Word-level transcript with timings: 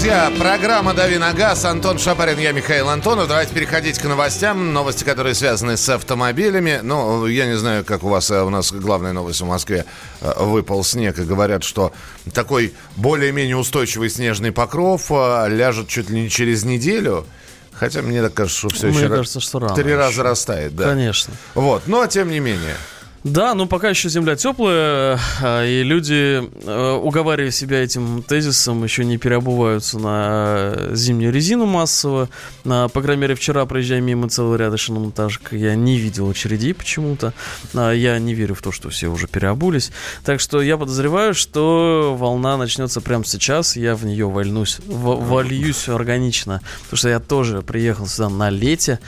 друзья, 0.00 0.32
программа 0.38 0.94
«Дави 0.94 1.18
на 1.18 1.34
газ». 1.34 1.66
Антон 1.66 1.98
Шапарин, 1.98 2.38
я 2.38 2.52
Михаил 2.52 2.88
Антонов. 2.88 3.28
Давайте 3.28 3.52
переходить 3.52 3.98
к 3.98 4.04
новостям. 4.04 4.72
Новости, 4.72 5.04
которые 5.04 5.34
связаны 5.34 5.76
с 5.76 5.86
автомобилями. 5.90 6.80
Ну, 6.82 7.26
я 7.26 7.44
не 7.44 7.58
знаю, 7.58 7.84
как 7.84 8.02
у 8.02 8.08
вас, 8.08 8.30
а 8.30 8.44
у 8.44 8.48
нас 8.48 8.72
главная 8.72 9.12
новость 9.12 9.42
в 9.42 9.44
Москве. 9.44 9.84
Э, 10.22 10.42
выпал 10.42 10.84
снег, 10.84 11.18
и 11.18 11.22
говорят, 11.22 11.64
что 11.64 11.92
такой 12.32 12.72
более-менее 12.96 13.58
устойчивый 13.58 14.08
снежный 14.08 14.52
покров 14.52 15.10
э, 15.10 15.48
ляжет 15.50 15.88
чуть 15.88 16.08
ли 16.08 16.22
не 16.22 16.30
через 16.30 16.64
неделю. 16.64 17.26
Хотя 17.74 18.00
мне 18.00 18.22
так 18.22 18.32
кажется, 18.32 18.58
что 18.58 18.68
все 18.70 18.86
Мне 18.86 19.00
еще 19.00 19.08
кажется, 19.10 19.40
что 19.40 19.58
рано 19.58 19.74
три 19.74 19.90
еще. 19.90 19.96
раза 19.96 20.22
растает. 20.22 20.74
Да. 20.74 20.84
Конечно. 20.84 21.34
Вот, 21.54 21.82
но 21.86 22.06
тем 22.06 22.30
не 22.30 22.40
менее. 22.40 22.76
Да, 23.22 23.54
ну 23.54 23.66
пока 23.66 23.90
еще 23.90 24.08
земля 24.08 24.34
теплая, 24.34 25.20
а, 25.42 25.62
и 25.62 25.82
люди, 25.82 26.40
э, 26.42 26.92
уговаривая 27.02 27.50
себя 27.50 27.82
этим 27.82 28.22
тезисом, 28.22 28.82
еще 28.82 29.04
не 29.04 29.18
переобуваются 29.18 29.98
на 29.98 30.74
зимнюю 30.94 31.30
резину 31.30 31.66
массово. 31.66 32.30
По 32.64 32.88
крайней 32.88 33.20
мере, 33.20 33.34
вчера, 33.34 33.66
проезжая 33.66 34.00
мимо 34.00 34.30
целого 34.30 34.56
ряда 34.56 34.78
шиномонтажек, 34.78 35.52
я 35.52 35.74
не 35.74 35.98
видел 35.98 36.30
очередей 36.30 36.72
почему-то. 36.72 37.34
Я 37.74 38.18
не 38.18 38.32
верю 38.32 38.54
в 38.54 38.62
то, 38.62 38.72
что 38.72 38.88
все 38.88 39.08
уже 39.08 39.26
переобулись. 39.26 39.92
Так 40.24 40.40
что 40.40 40.62
я 40.62 40.78
подозреваю, 40.78 41.34
что 41.34 42.16
волна 42.18 42.56
начнется 42.56 43.02
прямо 43.02 43.26
сейчас, 43.26 43.76
я 43.76 43.96
в 43.96 44.04
нее 44.06 44.30
вольнусь, 44.30 44.78
в- 44.86 45.28
вольюсь 45.28 45.90
органично. 45.90 46.62
Потому 46.84 46.96
что 46.96 47.08
я 47.10 47.20
тоже 47.20 47.60
приехал 47.60 48.06
сюда 48.06 48.30
на 48.30 48.48
лете. 48.48 48.98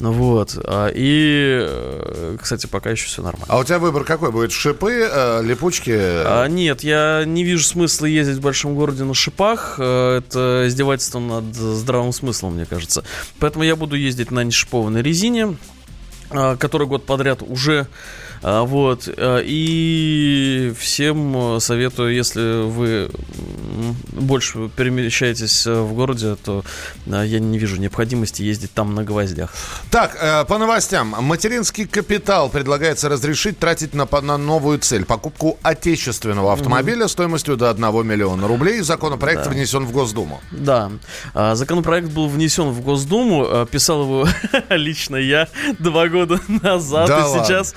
Вот. 0.00 0.56
а, 0.64 0.88
И, 0.88 1.58
э, 1.62 2.36
кстати, 2.40 2.66
пока 2.66 2.90
еще 2.90 3.06
все 3.06 3.22
нормально. 3.22 3.46
А 3.48 3.58
у 3.58 3.64
тебя 3.64 3.78
выбор 3.78 4.04
какой 4.04 4.32
будет? 4.32 4.50
Шипы, 4.52 5.08
э, 5.10 5.42
липучки? 5.42 5.92
А, 5.94 6.46
нет, 6.46 6.82
я 6.82 7.24
не 7.26 7.44
вижу 7.44 7.64
смысла 7.64 8.06
ездить 8.06 8.36
в 8.36 8.40
большом 8.40 8.74
городе 8.74 9.04
на 9.04 9.14
шипах. 9.14 9.76
Э, 9.78 10.18
Это 10.18 10.64
издевательство 10.66 11.18
над 11.18 11.54
здравым 11.54 12.12
смыслом, 12.12 12.54
мне 12.54 12.66
кажется. 12.66 13.04
Поэтому 13.38 13.64
я 13.64 13.76
буду 13.76 13.96
ездить 13.96 14.30
на 14.30 14.42
нешипованной 14.42 15.02
резине, 15.02 15.56
а, 16.30 16.56
который 16.56 16.86
год 16.86 17.04
подряд 17.06 17.42
уже. 17.42 17.86
А, 18.42 18.62
Вот. 18.64 19.08
а, 19.16 19.38
И 19.44 20.72
всем 20.78 21.56
э, 21.56 21.60
советую, 21.60 22.14
если 22.14 22.62
вы 22.64 23.10
больше 24.12 24.68
перемещаетесь 24.76 25.66
э, 25.66 25.80
в 25.80 25.92
городе, 25.94 26.36
то 26.36 26.64
я 27.06 27.38
не 27.38 27.58
вижу 27.58 27.76
необходимости 27.76 28.42
ездить 28.42 28.72
там 28.72 28.94
на 28.94 29.04
гвоздях. 29.04 29.52
Так, 29.90 30.16
э, 30.20 30.44
по 30.44 30.58
новостям. 30.58 31.14
Материнский 31.20 31.86
капитал 31.86 32.48
предлагается 32.48 33.08
разрешить 33.08 33.58
тратить 33.58 33.94
на, 33.94 34.06
на 34.22 34.36
новую 34.38 34.78
цель. 34.78 35.04
Покупку 35.04 35.58
отечественного 35.62 36.52
автомобиля 36.52 37.08
стоимостью 37.08 37.56
до 37.56 37.70
1 37.70 38.06
миллиона 38.06 38.46
рублей. 38.48 38.80
Законопроект 38.80 39.46
внесен 39.46 39.84
в 39.84 39.92
Госдуму. 39.92 40.40
Да, 40.50 40.90
А, 41.34 41.54
законопроект 41.54 42.08
был 42.08 42.28
внесен 42.28 42.70
в 42.70 42.80
Госдуму, 42.82 43.66
писал 43.70 44.02
его 44.02 44.28
лично 44.70 45.16
я 45.16 45.48
два 45.78 46.08
года 46.08 46.40
назад, 46.62 47.08
Да 47.08 47.18
и 47.20 47.22
ладно? 47.22 47.44
сейчас 47.44 47.74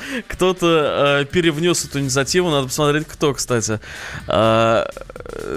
кто-то 0.54 1.20
а, 1.20 1.26
перевнес 1.26 1.86
эту 1.86 2.00
инициативу, 2.00 2.50
надо 2.50 2.68
посмотреть, 2.68 3.08
кто, 3.08 3.34
кстати. 3.34 3.80
А, 4.28 4.88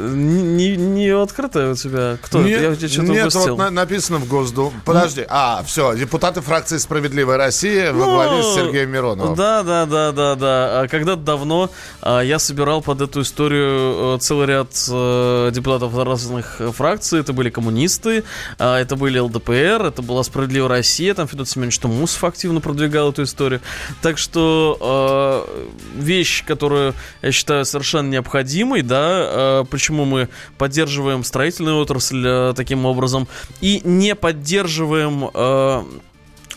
Не, 0.02 0.76
не 0.76 1.08
открытая 1.10 1.72
у 1.72 1.74
тебя? 1.74 2.16
Кто? 2.22 2.40
Нет, 2.42 2.62
я 2.62 2.76
тебе 2.76 2.88
что-то 2.88 3.12
нет, 3.12 3.34
вот 3.34 3.58
на- 3.58 3.70
написано 3.70 4.18
в 4.18 4.28
Госдуме. 4.28 4.80
Подожди. 4.84 5.24
А, 5.28 5.62
все, 5.66 5.94
депутаты 5.94 6.40
фракции 6.40 6.78
«Справедливая 6.78 7.36
Россия» 7.36 7.92
во 7.92 8.06
Ну, 8.06 8.14
главе 8.14 8.42
с 8.42 8.54
Сергеем 8.54 8.90
Мироновым. 8.90 9.34
Да, 9.34 9.62
да, 9.62 9.86
да, 9.86 10.12
да, 10.12 10.34
да. 10.34 10.80
А 10.80 10.88
Когда-то 10.88 11.20
давно 11.22 11.70
а, 12.00 12.20
я 12.20 12.38
собирал 12.38 12.80
под 12.82 13.00
эту 13.02 13.22
историю 13.22 14.16
э, 14.16 14.18
целый 14.20 14.46
ряд 14.46 14.68
э, 14.90 15.50
депутатов 15.52 15.96
разных 15.96 16.60
э, 16.60 16.70
фракций. 16.72 17.20
Это 17.20 17.32
были 17.32 17.50
коммунисты, 17.50 18.24
это 18.58 18.96
были 18.96 19.18
ЛДПР, 19.18 19.86
это 19.86 20.02
была 20.02 20.22
Справедливая 20.22 20.68
Россия, 20.68 21.14
там 21.14 21.28
Федор 21.28 21.46
Семенович 21.46 21.78
Тумусов 21.78 22.22
активно 22.24 22.60
продвигал 22.60 23.10
эту 23.10 23.24
историю. 23.24 23.60
Так 24.02 24.18
что 24.18 24.78
э, 24.86 25.68
вещь, 25.96 26.44
которую 26.44 26.94
я 27.22 27.32
считаю 27.32 27.64
совершенно 27.64 28.08
необходимой, 28.08 28.82
да, 28.82 29.60
э, 29.60 29.64
почему 29.70 30.04
мы 30.04 30.28
поддерживаем 30.58 31.24
строительную 31.24 31.78
отрасль 31.78 32.24
э, 32.26 32.54
таким 32.56 32.86
образом 32.86 33.28
и 33.60 33.80
не 33.84 34.14
поддерживаем 34.14 35.30
э, 35.32 35.84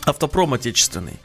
автопром 0.10 0.54
отечественный. 0.54 1.20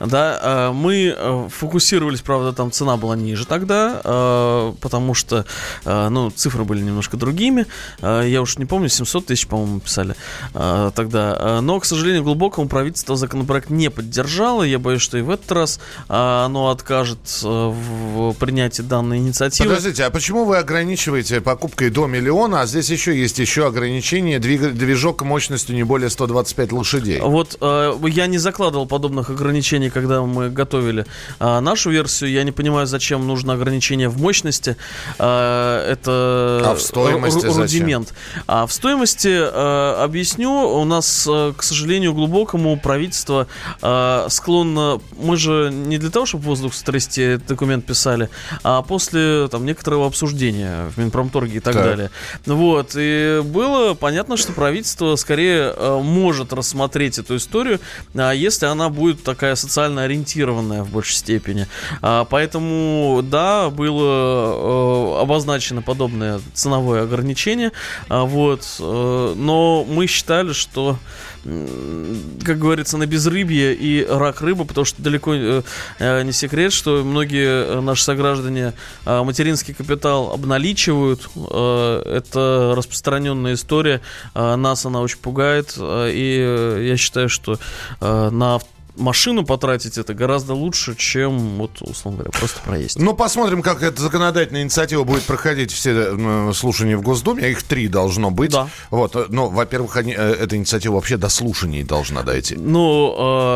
Да, 0.00 0.38
э, 0.42 0.72
мы 0.72 1.14
э, 1.16 1.48
фокусировались, 1.50 2.22
правда, 2.22 2.52
там 2.52 2.72
цена 2.72 2.96
была 2.96 3.16
ниже 3.16 3.46
тогда, 3.46 4.00
э, 4.02 4.72
потому 4.80 5.14
что, 5.14 5.44
ну, 5.84 6.30
цифры 6.30 6.64
были 6.64 6.80
немножко 6.80 7.16
другими. 7.16 7.66
Я 8.02 8.42
уж 8.42 8.58
не 8.58 8.64
помню, 8.64 8.88
700 8.88 9.26
тысяч, 9.26 9.46
по-моему, 9.46 9.80
писали 9.80 10.14
тогда. 10.52 11.60
Но, 11.60 11.80
к 11.80 11.84
сожалению, 11.84 12.22
глубокому 12.22 12.68
правительство 12.68 13.16
законопроект 13.16 13.70
не 13.70 13.90
поддержало. 13.90 14.62
Я 14.62 14.78
боюсь, 14.78 15.02
что 15.02 15.18
и 15.18 15.22
в 15.22 15.30
этот 15.30 15.50
раз 15.52 15.80
оно 16.08 16.70
откажет 16.70 17.18
в 17.42 18.32
принятии 18.34 18.82
данной 18.82 19.18
инициативы. 19.18 19.68
Подождите, 19.68 20.04
а 20.04 20.10
почему 20.10 20.44
вы 20.44 20.58
ограничиваете 20.58 21.40
покупкой 21.40 21.90
до 21.90 22.06
миллиона, 22.06 22.62
а 22.62 22.66
здесь 22.66 22.90
еще 22.90 23.18
есть 23.18 23.38
еще 23.38 23.66
ограничение 23.66 24.38
движок 24.38 25.22
мощностью 25.22 25.74
не 25.74 25.82
более 25.82 26.10
125 26.10 26.72
лошадей? 26.72 27.20
Вот 27.20 27.58
я 27.60 28.26
не 28.30 28.38
закладывал 28.38 28.86
подобных 28.86 29.30
ограничений, 29.30 29.90
когда 29.90 30.22
мы 30.22 30.48
готовили 30.50 31.04
э, 31.38 31.60
нашу 31.60 31.90
версию. 31.90 32.30
Я 32.30 32.42
не 32.44 32.52
понимаю, 32.52 32.86
зачем 32.86 33.26
нужно 33.26 33.52
ограничение 33.54 34.08
в 34.08 34.18
мощности. 34.20 34.76
Э, 35.18 35.90
это 35.92 36.62
А 36.64 36.74
в 36.74 36.80
стоимости 36.80 37.38
ру- 37.46 37.50
зачем? 37.52 37.62
рудимент. 37.62 38.14
А 38.46 38.66
в 38.66 38.72
стоимости 38.72 39.28
э, 39.28 40.02
объясню. 40.02 40.50
У 40.50 40.84
нас, 40.84 41.26
э, 41.28 41.52
к 41.56 41.62
сожалению, 41.62 42.14
глубокому 42.14 42.78
правительство 42.78 43.46
э, 43.82 44.26
склонно. 44.28 45.00
Мы 45.18 45.36
же 45.36 45.70
не 45.72 45.98
для 45.98 46.10
того, 46.10 46.26
чтобы 46.26 46.44
воздух 46.44 46.74
стрясти, 46.74 47.22
этот 47.22 47.48
документ 47.48 47.84
писали, 47.86 48.28
а 48.62 48.82
после 48.82 49.48
там 49.48 49.64
некоторого 49.66 50.06
обсуждения 50.06 50.90
в 50.94 50.98
Минпромторге 50.98 51.56
и 51.58 51.60
так, 51.60 51.74
Так. 51.74 51.84
далее. 51.84 52.10
Вот. 52.46 52.92
И 52.96 53.40
было 53.44 53.94
понятно, 53.94 54.36
что 54.36 54.52
правительство 54.52 55.16
скорее 55.16 55.72
э, 55.76 56.00
может 56.02 56.52
рассмотреть 56.52 57.18
эту 57.18 57.36
историю, 57.36 57.80
а, 58.20 58.32
если 58.32 58.66
она 58.66 58.88
будет 58.88 59.22
такая 59.22 59.54
социально 59.56 60.02
ориентированная 60.04 60.82
в 60.82 60.90
большей 60.90 61.14
степени. 61.16 61.66
А, 62.02 62.24
Поэтому, 62.24 63.20
да, 63.22 63.70
было 63.70 65.16
э, 65.18 65.22
обозначено 65.22 65.82
подобное 65.82 66.40
ценовое 66.54 67.02
ограничение. 67.04 67.72
А, 68.08 68.24
Вот. 68.24 68.66
э, 68.78 69.34
Но 69.36 69.84
мы 69.88 70.06
считали, 70.06 70.52
что 70.52 70.98
как 71.42 72.58
говорится, 72.58 72.98
на 72.98 73.06
безрыбье 73.06 73.74
и 73.74 74.04
рак 74.04 74.42
рыбы, 74.42 74.64
потому 74.64 74.84
что 74.84 75.02
далеко 75.02 75.34
э, 75.34 75.62
э, 75.98 76.22
не 76.22 76.32
секрет, 76.32 76.72
что 76.72 77.02
многие 77.02 77.46
э, 77.46 77.80
наши 77.80 78.04
сограждане 78.04 78.74
материнский 79.06 79.74
капитал 79.74 80.32
обналичивают. 80.32 81.28
Это 81.36 82.74
распространенная 82.76 83.54
история. 83.54 84.00
Нас 84.34 84.84
она 84.84 85.00
очень 85.00 85.18
пугает. 85.18 85.76
И 85.78 86.84
я 86.86 86.96
считаю, 86.96 87.28
что 87.28 87.58
на 88.00 88.60
машину 89.00 89.44
потратить 89.44 89.98
это 89.98 90.14
гораздо 90.14 90.54
лучше, 90.54 90.94
чем, 90.94 91.56
вот, 91.58 91.80
условно 91.80 92.18
говоря, 92.22 92.38
просто 92.38 92.60
проесть. 92.60 92.98
Ну, 92.98 93.14
посмотрим, 93.14 93.62
как 93.62 93.82
эта 93.82 94.00
законодательная 94.00 94.62
инициатива 94.62 95.04
будет 95.04 95.22
проходить 95.24 95.72
все 95.72 95.90
э, 95.92 96.52
слушания 96.54 96.96
в 96.96 97.02
Госдуме. 97.02 97.50
Их 97.50 97.62
три 97.62 97.88
должно 97.88 98.30
быть. 98.30 98.52
Да. 98.52 98.68
Вот, 98.90 99.16
э, 99.16 99.26
ну, 99.28 99.48
во-первых, 99.48 99.96
они, 99.96 100.12
э, 100.16 100.34
эта 100.34 100.56
инициатива 100.56 100.94
вообще 100.94 101.16
до 101.16 101.28
слушаний 101.28 101.82
должна 101.82 102.22
дойти. 102.22 102.56
Ну, 102.56 103.14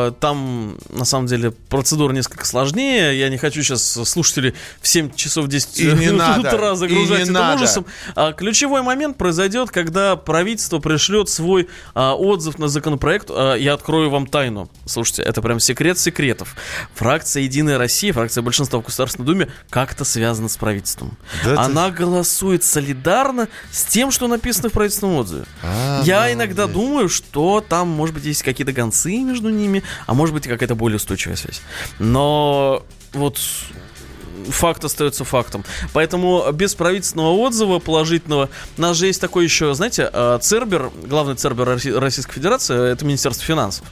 э, 0.08 0.12
там, 0.20 0.76
на 0.90 1.04
самом 1.04 1.26
деле, 1.26 1.50
процедура 1.50 2.12
несколько 2.12 2.46
сложнее. 2.46 3.18
Я 3.18 3.28
не 3.28 3.36
хочу 3.36 3.62
сейчас 3.62 3.82
слушателей 3.84 4.54
в 4.80 4.88
7 4.88 5.14
часов 5.14 5.48
10 5.48 5.78
И 5.80 5.86
не 5.92 6.10
надо, 6.12 6.48
утра 6.48 6.72
и 6.72 6.76
загружать 6.76 7.18
не 7.18 7.24
этим 7.24 7.32
надо. 7.34 7.56
ужасом. 7.56 7.86
А, 8.14 8.32
ключевой 8.32 8.82
момент 8.82 9.18
произойдет, 9.18 9.70
когда 9.70 10.16
правительство 10.16 10.78
пришлет 10.78 11.28
свой 11.28 11.68
а, 11.94 12.14
отзыв 12.14 12.58
на 12.58 12.68
законопроект. 12.68 13.28
А, 13.30 13.54
я 13.54 13.74
открою 13.74 14.10
вам 14.10 14.26
тайну. 14.26 14.68
Слушайте, 14.86 15.22
это 15.34 15.42
прям 15.42 15.58
секрет 15.58 15.98
секретов. 15.98 16.54
Фракция 16.94 17.42
«Единая 17.42 17.76
Россия», 17.76 18.12
фракция 18.12 18.42
большинства 18.42 18.78
в 18.78 18.84
Государственной 18.84 19.26
Думе 19.26 19.48
как-то 19.68 20.04
связана 20.04 20.48
с 20.48 20.56
правительством. 20.56 21.18
Да 21.44 21.56
ты- 21.56 21.60
Она 21.60 21.90
голосует 21.90 22.62
солидарно 22.62 23.48
с 23.72 23.82
тем, 23.84 24.12
что 24.12 24.28
написано 24.28 24.68
в 24.68 24.72
правительственном 24.72 25.16
отзыве. 25.16 25.44
А, 25.62 26.02
Я 26.04 26.32
иногда 26.32 26.66
думаю, 26.68 27.08
что 27.08 27.64
там, 27.68 27.88
может 27.88 28.14
быть, 28.14 28.24
есть 28.24 28.44
какие-то 28.44 28.72
гонцы 28.72 29.18
между 29.18 29.48
ними, 29.50 29.82
а 30.06 30.14
может 30.14 30.34
быть, 30.34 30.46
какая-то 30.46 30.76
более 30.76 30.96
устойчивая 30.98 31.36
связь. 31.36 31.60
Но 31.98 32.84
вот 33.12 33.40
факт 34.50 34.84
остается 34.84 35.24
фактом. 35.24 35.64
Поэтому 35.92 36.50
без 36.52 36.74
правительственного 36.74 37.32
отзыва 37.32 37.78
положительного, 37.78 38.48
у 38.76 38.80
нас 38.80 38.96
же 38.96 39.06
есть 39.06 39.20
такой 39.20 39.44
еще, 39.44 39.74
знаете, 39.74 40.10
э, 40.12 40.38
Цербер, 40.40 40.90
главный 41.04 41.34
Цербер 41.34 41.80
Российской 42.00 42.34
Федерации, 42.34 42.92
это 42.92 43.04
Министерство 43.04 43.44
финансов. 43.44 43.86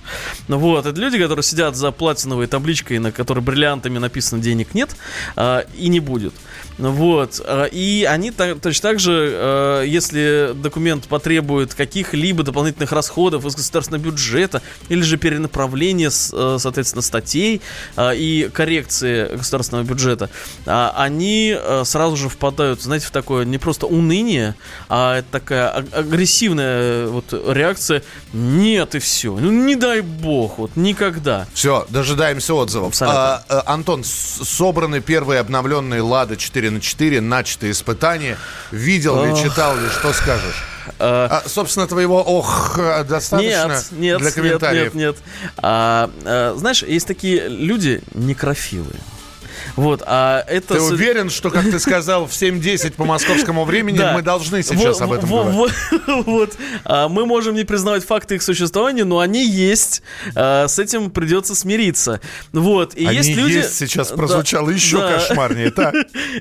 Вот, 0.48 0.86
это 0.86 0.98
люди, 1.00 1.18
которые 1.18 1.42
сидят 1.42 1.76
за 1.76 1.90
платиновой 1.90 2.46
табличкой, 2.46 2.98
на 2.98 3.12
которой 3.12 3.40
бриллиантами 3.40 3.98
написано 3.98 4.42
«денег 4.42 4.74
нет» 4.74 4.90
э, 5.36 5.64
и 5.76 5.88
не 5.88 6.00
будет. 6.00 6.34
Вот. 6.78 7.40
Э, 7.44 7.68
и 7.70 8.06
они 8.08 8.30
так, 8.30 8.60
точно 8.60 8.90
так 8.90 9.00
же, 9.00 9.82
если 9.86 10.52
документ 10.54 11.04
потребует 11.04 11.74
каких-либо 11.74 12.42
дополнительных 12.42 12.92
расходов 12.92 13.44
из 13.46 13.54
государственного 13.54 14.02
бюджета 14.02 14.62
или 14.88 15.02
же 15.02 15.16
перенаправления, 15.16 16.10
соответственно, 16.10 17.02
статей 17.02 17.60
и 17.98 18.50
коррекции 18.52 19.36
государственного 19.36 19.84
бюджета, 19.84 20.30
они 20.64 21.56
сразу 21.84 22.16
же 22.16 22.28
впадают, 22.28 22.82
знаете, 22.82 23.06
в 23.06 23.10
такое 23.10 23.44
не 23.44 23.58
просто 23.58 23.86
уныние, 23.86 24.54
а 24.88 25.18
это 25.18 25.28
такая 25.30 25.70
агрессивная 25.70 27.06
вот 27.06 27.32
реакция 27.32 28.02
«нет» 28.32 28.94
и 28.94 28.98
все. 28.98 29.34
Ну, 29.34 29.50
не 29.50 29.76
дай 29.76 30.00
бог, 30.00 30.58
вот 30.58 30.76
никогда. 30.76 31.46
Все, 31.54 31.86
дожидаемся 31.88 32.54
отзывов. 32.54 32.94
А, 33.00 33.42
а, 33.48 33.62
Антон, 33.66 34.04
собраны 34.04 35.00
первые 35.00 35.40
обновленные 35.40 36.02
«Лада 36.02 36.36
4 36.36 36.70
на 36.70 36.80
4 36.80 37.20
начатые 37.20 37.72
испытания. 37.72 38.38
Видел 38.70 39.24
ли, 39.24 39.34
читал 39.36 39.76
ли, 39.76 39.88
что 39.88 40.12
скажешь? 40.12 40.64
А, 40.98 41.42
собственно, 41.46 41.86
твоего 41.86 42.22
ох 42.22 42.78
достаточно 43.08 43.68
нет, 43.68 43.86
нет, 43.92 44.18
для 44.18 44.30
комментариев? 44.30 44.94
Нет, 44.94 44.94
нет, 44.94 45.16
нет. 45.16 45.52
А, 45.58 46.10
а, 46.24 46.54
знаешь, 46.56 46.82
есть 46.82 47.06
такие 47.06 47.48
люди 47.48 48.02
некрофилы. 48.14 48.94
Вот, 49.76 50.02
а 50.06 50.44
это... 50.46 50.74
Ты 50.74 50.80
уверен, 50.80 51.30
что, 51.30 51.50
как 51.50 51.64
ты 51.64 51.78
сказал, 51.78 52.26
в 52.26 52.30
7.10 52.30 52.92
по 52.92 53.04
московскому 53.04 53.64
времени 53.64 53.98
да. 53.98 54.12
мы 54.12 54.22
должны 54.22 54.62
сейчас 54.62 55.00
вот, 55.00 55.02
об 55.02 55.12
этом 55.12 55.28
вот, 55.28 55.46
говорить? 55.46 55.72
Вот, 56.06 56.26
вот. 56.26 56.56
А, 56.84 57.08
мы 57.08 57.26
можем 57.26 57.54
не 57.54 57.64
признавать 57.64 58.04
факты 58.04 58.36
их 58.36 58.42
существования, 58.42 59.04
но 59.04 59.18
они 59.18 59.46
есть. 59.46 60.02
А, 60.34 60.68
с 60.68 60.78
этим 60.78 61.10
придется 61.10 61.54
смириться. 61.54 62.20
Вот. 62.52 62.94
И 62.94 63.06
они 63.06 63.18
есть 63.18 63.36
люди... 63.36 63.52
есть 63.52 63.76
сейчас 63.76 64.08
прозвучало 64.08 64.68
да, 64.68 64.72
еще 64.72 64.98
да. 64.98 65.18
кошмарнее, 65.18 65.70
так? 65.72 65.94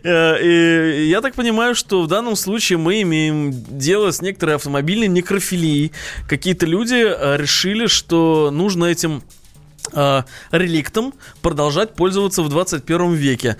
Э, 0.04 0.42
и 0.42 1.10
я 1.10 1.22
так 1.22 1.36
понимаю, 1.36 1.76
что 1.76 2.02
в 2.02 2.08
данном 2.08 2.36
случае 2.36 2.78
мы 2.78 3.02
имеем 3.02 3.52
дело 3.70 4.12
с 4.12 4.22
некоторой 4.22 4.56
автомобильной 4.56 5.08
некрофилией. 5.08 5.92
Какие-то 6.28 6.66
люди 6.66 6.96
э, 6.96 7.38
решили, 7.38 7.88
что 7.88 8.50
нужно 8.52 8.86
этим 8.86 9.24
э, 9.94 10.24
реликтом 10.52 11.14
продолжать 11.42 11.94
пользоваться 11.96 12.44
в 12.44 12.50
21 12.50 13.14
веке. 13.14 13.58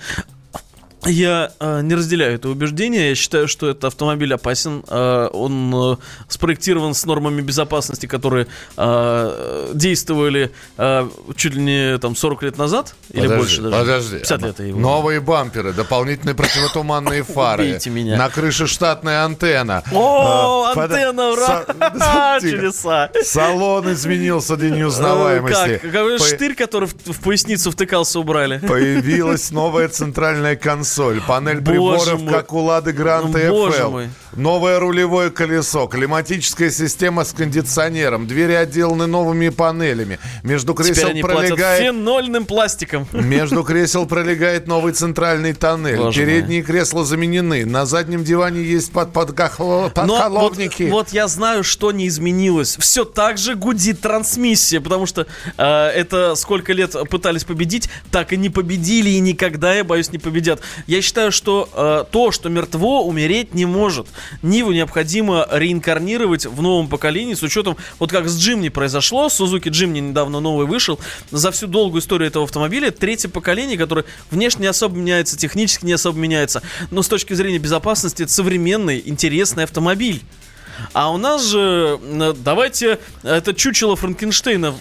Я 1.04 1.50
э, 1.58 1.80
не 1.82 1.94
разделяю 1.96 2.36
это 2.36 2.48
убеждение. 2.48 3.08
Я 3.08 3.14
считаю, 3.16 3.48
что 3.48 3.68
этот 3.68 3.84
автомобиль 3.86 4.32
опасен. 4.32 4.84
Э, 4.86 5.28
он 5.32 5.74
э, 5.74 5.96
спроектирован 6.28 6.94
с 6.94 7.04
нормами 7.04 7.40
безопасности, 7.40 8.06
которые 8.06 8.46
э, 8.76 9.70
действовали 9.74 10.52
э, 10.78 11.08
чуть 11.34 11.54
ли 11.54 11.60
не 11.60 11.98
там 11.98 12.14
40 12.14 12.42
лет 12.44 12.58
назад 12.58 12.94
подожди, 13.08 13.26
или 13.26 13.36
больше 13.36 13.62
даже. 13.62 13.76
Подожди. 13.76 14.18
50 14.18 14.42
лет 14.42 14.60
его. 14.60 14.78
Новые 14.78 15.20
бамперы, 15.20 15.72
дополнительные 15.72 16.36
противотуманные 16.36 17.22
фары. 17.24 17.80
меня. 17.86 18.16
На 18.16 18.28
крыше 18.30 18.68
штатная 18.68 19.24
антенна. 19.24 19.82
О, 19.92 20.72
э, 20.76 20.78
антенна, 20.78 21.30
ура! 21.30 22.38
Чудеса. 22.40 23.10
Салон 23.24 23.92
изменился 23.92 24.56
для 24.56 24.70
неузнаваемости. 24.70 25.78
Как? 25.78 26.20
Штырь, 26.20 26.54
который 26.54 26.88
в 26.88 27.20
поясницу 27.20 27.72
втыкался, 27.72 28.20
убрали. 28.20 28.58
Появилась 28.58 29.50
новая 29.50 29.88
центральная 29.88 30.54
консоль 30.54 30.91
консоль, 30.92 31.20
панель 31.26 31.60
Боже 31.60 31.72
приборов, 31.72 32.20
мой. 32.20 32.32
как 32.32 32.52
у 32.52 32.58
Лады 32.60 32.92
Гранта 32.92 33.38
FL, 33.40 34.08
новое 34.36 34.78
рулевое 34.78 35.30
колесо, 35.30 35.86
климатическая 35.86 36.70
система 36.70 37.24
с 37.24 37.32
кондиционером, 37.32 38.26
двери 38.26 38.52
отделаны 38.52 39.06
новыми 39.06 39.48
панелями, 39.48 40.18
между 40.42 40.74
кресел 40.74 41.10
пролегает... 41.20 41.82
фенольным 41.82 42.46
пластиком. 42.46 43.06
Между 43.12 43.62
кресел 43.62 44.06
пролегает 44.06 44.66
новый 44.66 44.92
центральный 44.92 45.52
тоннель, 45.54 45.96
Боже 45.96 46.20
передние 46.20 46.60
мой. 46.60 46.66
кресла 46.66 47.04
заменены, 47.04 47.64
на 47.64 47.86
заднем 47.86 48.24
диване 48.24 48.62
есть 48.62 48.92
под, 48.92 49.12
под, 49.12 49.34
подколовники. 49.34 50.84
Вот, 50.84 50.92
вот 50.92 51.08
я 51.10 51.28
знаю, 51.28 51.64
что 51.64 51.92
не 51.92 52.08
изменилось. 52.08 52.76
Все 52.78 53.04
так 53.04 53.38
же 53.38 53.54
гудит 53.54 54.00
трансмиссия, 54.00 54.80
потому 54.80 55.06
что 55.06 55.26
э, 55.56 55.64
это 55.64 56.34
сколько 56.34 56.72
лет 56.72 56.94
пытались 57.10 57.44
победить, 57.44 57.88
так 58.10 58.32
и 58.32 58.36
не 58.36 58.50
победили 58.50 59.10
и 59.10 59.20
никогда, 59.20 59.74
я 59.74 59.84
боюсь, 59.84 60.12
не 60.12 60.18
победят. 60.18 60.60
Я 60.86 61.02
считаю, 61.02 61.32
что 61.32 61.68
э, 61.74 62.04
то, 62.10 62.30
что 62.30 62.48
мертво, 62.48 63.02
умереть 63.02 63.54
не 63.54 63.66
может. 63.66 64.06
Ниву 64.42 64.72
необходимо 64.72 65.46
реинкарнировать 65.50 66.46
в 66.46 66.62
новом 66.62 66.88
поколении 66.88 67.34
с 67.34 67.42
учетом, 67.42 67.76
вот 67.98 68.10
как 68.10 68.28
с 68.28 68.38
Джимни 68.38 68.68
произошло, 68.68 69.28
Сузуки 69.28 69.68
Джимни 69.68 70.00
недавно 70.00 70.40
новый 70.40 70.66
вышел, 70.66 70.98
за 71.30 71.50
всю 71.50 71.66
долгую 71.66 72.00
историю 72.00 72.28
этого 72.28 72.44
автомобиля 72.44 72.90
третье 72.90 73.28
поколение, 73.28 73.78
которое 73.78 74.04
внешне 74.30 74.62
не 74.62 74.68
особо 74.68 74.96
меняется, 74.96 75.36
технически 75.36 75.84
не 75.84 75.92
особо 75.92 76.18
меняется, 76.18 76.62
но 76.90 77.02
с 77.02 77.08
точки 77.08 77.34
зрения 77.34 77.58
безопасности 77.58 78.22
это 78.22 78.32
современный, 78.32 79.02
интересный 79.04 79.64
автомобиль. 79.64 80.22
А 80.92 81.12
у 81.12 81.18
нас 81.18 81.44
же, 81.44 82.00
давайте 82.38 82.98
это 83.22 83.54
чучело 83.54 83.96
Франкенштейна 83.96 84.74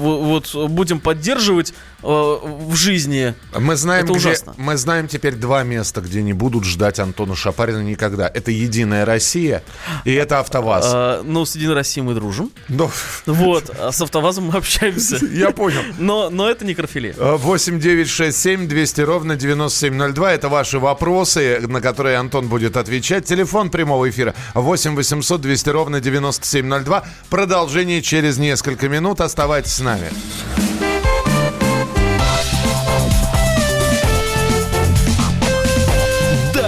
вот 0.00 0.54
будем 0.70 1.00
поддерживать 1.00 1.72
э, 1.72 1.74
в 2.02 2.74
жизни. 2.74 3.34
Мы 3.56 3.76
знаем, 3.76 4.04
это 4.04 4.14
где, 4.14 4.28
ужасно. 4.28 4.54
Мы 4.56 4.76
знаем 4.76 5.08
теперь 5.08 5.34
два 5.34 5.62
места, 5.62 6.00
где 6.00 6.22
не 6.22 6.32
будут 6.32 6.64
ждать 6.64 6.98
Антона 6.98 7.36
Шапарина 7.36 7.82
никогда. 7.82 8.30
Это 8.32 8.50
«Единая 8.50 9.04
Россия» 9.04 9.62
и 10.04 10.12
это 10.12 10.38
«АвтоВАЗ». 10.40 10.84
А, 10.86 11.22
ну, 11.22 11.44
с 11.44 11.54
«Единой 11.56 11.74
Россией» 11.74 12.06
мы 12.06 12.14
дружим. 12.14 12.50
Но... 12.68 12.90
Вот, 13.26 13.70
а 13.78 13.92
с 13.92 14.00
«АвтоВАЗом» 14.00 14.44
мы 14.44 14.58
общаемся. 14.58 15.24
Я 15.26 15.50
понял. 15.50 15.80
Но, 15.98 16.30
но 16.30 16.48
это 16.48 16.64
не 16.64 16.74
крофиле. 16.74 17.14
8 17.18 17.80
9 17.80 18.08
6 18.08 18.36
7 18.36 18.68
200 18.68 19.00
ровно 19.02 19.36
9702. 19.36 20.32
Это 20.32 20.48
ваши 20.48 20.78
вопросы, 20.78 21.60
на 21.66 21.80
которые 21.80 22.16
Антон 22.16 22.48
будет 22.48 22.76
отвечать. 22.76 23.26
Телефон 23.26 23.70
прямого 23.70 24.08
эфира 24.08 24.34
8 24.54 24.94
800 24.94 25.40
200 25.40 25.68
ровно 25.70 26.00
9702. 26.00 27.04
Продолжение 27.28 28.02
через 28.02 28.38
несколько 28.38 28.88
минут. 28.88 29.20
Оставайтесь 29.20 29.72
с 29.72 29.80
нами. 29.80 30.10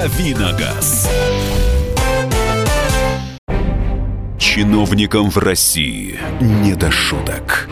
Давиногаз. 0.03 1.09
Чиновникам 4.37 5.31
в 5.31 5.39
России 5.39 6.19
не 6.41 6.75
до 6.75 6.91
шуток. 6.91 7.69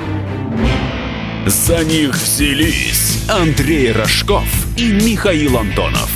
За 1.46 1.84
них 1.84 2.14
взялись 2.14 3.28
Андрей 3.28 3.90
Рожков 3.90 4.44
и 4.76 4.92
Михаил 4.92 5.58
Антонов. 5.58 6.08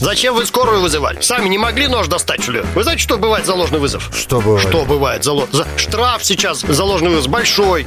Зачем 0.00 0.34
вы 0.34 0.44
скорую 0.46 0.80
вызывали? 0.80 1.20
Сами 1.20 1.48
не 1.48 1.58
могли 1.58 1.86
нож 1.86 2.08
достать, 2.08 2.42
что 2.42 2.50
ли? 2.50 2.62
Вы 2.74 2.82
знаете, 2.82 3.04
что 3.04 3.18
бывает 3.18 3.46
за 3.46 3.54
ложный 3.54 3.78
вызов? 3.78 4.10
Что 4.12 4.40
бывает? 4.40 4.68
Что 4.68 4.84
бывает 4.84 5.22
за, 5.22 5.46
за... 5.52 5.64
Штраф 5.76 6.24
сейчас 6.24 6.62
за 6.62 6.82
ложный 6.82 7.10
вызов 7.10 7.30
большой. 7.30 7.86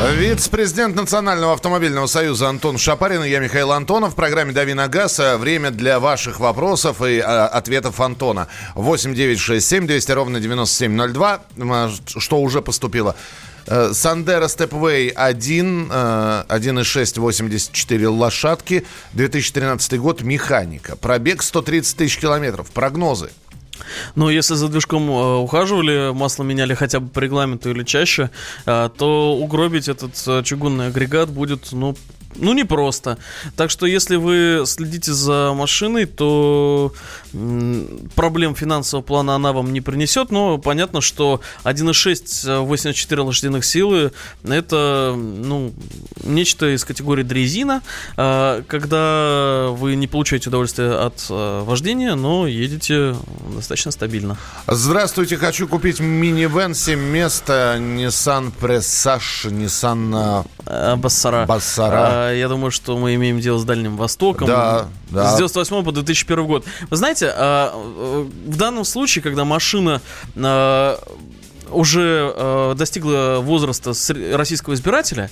Вице-президент 0.00 0.96
Национального 0.96 1.52
автомобильного 1.52 2.06
союза 2.06 2.48
Антон 2.48 2.78
Шапарин 2.78 3.22
и 3.22 3.28
я, 3.28 3.38
Михаил 3.38 3.70
Антонов. 3.70 4.14
В 4.14 4.16
программе 4.16 4.50
«Дави 4.50 4.72
на 4.72 4.88
газ» 4.88 5.20
время 5.36 5.70
для 5.70 6.00
ваших 6.00 6.40
вопросов 6.40 7.02
и 7.02 7.18
а, 7.18 7.46
ответов 7.46 8.00
Антона. 8.00 8.48
8 8.74 9.14
9 9.14 9.38
6 9.38 9.68
7 9.68 9.86
200 9.86 10.12
ровно 10.12 10.40
9702, 10.40 11.40
что 12.06 12.40
уже 12.40 12.62
поступило. 12.62 13.14
Э, 13.66 13.92
Сандера 13.92 14.48
Степвей 14.48 15.10
1, 15.10 15.88
э, 15.92 16.44
1,6, 16.48 17.20
84 17.20 18.08
лошадки, 18.08 18.86
2013 19.12 19.98
год, 19.98 20.22
механика. 20.22 20.96
Пробег 20.96 21.42
130 21.42 21.98
тысяч 21.98 22.18
километров. 22.18 22.70
Прогнозы. 22.70 23.30
Ну, 24.14 24.28
если 24.28 24.54
за 24.54 24.68
движком 24.68 25.10
э, 25.10 25.36
ухаживали, 25.36 26.12
масло 26.12 26.44
меняли 26.44 26.74
хотя 26.74 27.00
бы 27.00 27.08
по 27.08 27.20
регламенту 27.20 27.70
или 27.70 27.82
чаще, 27.82 28.30
э, 28.66 28.90
то 28.96 29.34
угробить 29.34 29.88
этот 29.88 30.12
э, 30.26 30.42
чугунный 30.44 30.88
агрегат 30.88 31.30
будет, 31.30 31.72
ну, 31.72 31.96
ну, 32.36 32.54
непросто. 32.54 33.18
Так 33.56 33.70
что, 33.70 33.86
если 33.86 34.16
вы 34.16 34.62
следите 34.64 35.12
за 35.12 35.52
машиной, 35.54 36.06
то 36.06 36.92
проблем 38.14 38.54
финансового 38.54 39.04
плана 39.04 39.34
она 39.34 39.52
вам 39.52 39.72
не 39.72 39.80
принесет. 39.80 40.30
Но 40.30 40.58
понятно, 40.58 41.00
что 41.00 41.40
1,6 41.64 42.64
84 42.64 43.22
лошадиных 43.22 43.64
силы 43.64 44.12
это 44.44 45.14
ну, 45.16 45.72
нечто 46.22 46.74
из 46.74 46.84
категории 46.84 47.22
дрезина, 47.22 47.82
а, 48.16 48.62
когда 48.66 49.68
вы 49.70 49.96
не 49.96 50.06
получаете 50.06 50.48
удовольствие 50.48 50.92
от 50.92 51.26
а, 51.30 51.64
вождения, 51.64 52.14
но 52.14 52.46
едете 52.46 53.14
достаточно 53.54 53.90
стабильно. 53.90 54.36
Здравствуйте, 54.66 55.36
хочу 55.36 55.68
купить 55.68 56.00
минивэн 56.00 56.74
7 56.74 56.98
мест 56.98 57.48
Nissan 57.48 58.52
Presage, 58.60 59.50
Nissan 59.50 60.46
Бассара. 60.96 61.46
Бассара. 61.46 62.34
Я 62.34 62.48
думаю, 62.48 62.70
что 62.70 62.96
мы 62.96 63.14
имеем 63.14 63.40
дело 63.40 63.58
с 63.58 63.64
Дальним 63.64 63.96
Востоком. 63.96 64.46
Да, 64.46 64.88
да. 65.10 65.30
С 65.32 65.36
98 65.36 65.84
по 65.84 65.92
2001 65.92 66.46
год. 66.46 66.64
Вы 66.88 66.96
знаете, 66.96 67.32
в 67.36 68.56
данном 68.56 68.84
случае, 68.84 69.22
когда 69.22 69.44
машина 69.44 70.00
уже 71.70 72.32
э, 72.34 72.74
достигла 72.76 73.38
возраста 73.40 73.92
российского 74.32 74.74
избирателя, 74.74 75.30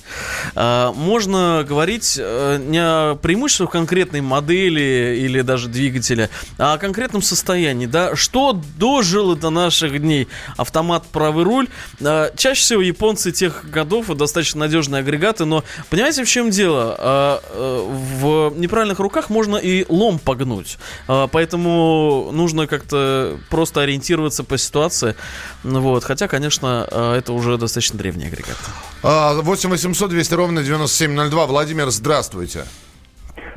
э, 0.55 0.91
можно 0.95 1.65
говорить 1.67 2.17
э, 2.19 2.57
не 2.57 2.79
о 2.79 3.15
преимуществах 3.15 3.71
конкретной 3.71 4.21
модели 4.21 5.17
или 5.19 5.41
даже 5.41 5.67
двигателя, 5.67 6.29
а 6.57 6.73
о 6.73 6.77
конкретном 6.77 7.21
состоянии. 7.21 7.85
Да? 7.85 8.15
Что 8.15 8.59
дожило 8.77 9.35
до 9.35 9.49
наших 9.49 9.99
дней? 10.01 10.27
Автомат, 10.57 11.05
правый 11.11 11.43
руль. 11.43 11.67
Э, 11.99 12.29
чаще 12.35 12.61
всего 12.61 12.81
японцы 12.81 13.31
тех 13.31 13.69
годов 13.69 14.07
достаточно 14.07 14.61
надежные 14.61 15.01
агрегаты, 15.01 15.45
но 15.45 15.63
понимаете, 15.89 16.23
в 16.23 16.29
чем 16.29 16.49
дело? 16.49 16.95
Э, 16.97 17.39
э, 17.51 17.85
в 18.19 18.53
неправильных 18.57 18.99
руках 18.99 19.29
можно 19.29 19.57
и 19.57 19.85
лом 19.89 20.19
погнуть. 20.19 20.77
Э, 21.07 21.27
поэтому 21.31 22.29
нужно 22.31 22.67
как-то 22.67 23.39
просто 23.49 23.81
ориентироваться 23.81 24.43
по 24.43 24.57
ситуации. 24.57 25.15
Вот. 25.63 26.03
Хотя, 26.03 26.27
конечно, 26.29 26.87
э, 26.89 27.13
это 27.17 27.33
уже 27.33 27.57
достаточно 27.57 27.97
древний 27.97 28.27
агрегат. 28.27 28.57
8 29.03 29.69
800 29.69 30.09
200 30.09 30.33
ровно 30.33 30.63
9702. 30.63 31.45
Владимир, 31.47 31.89
здравствуйте. 31.89 32.65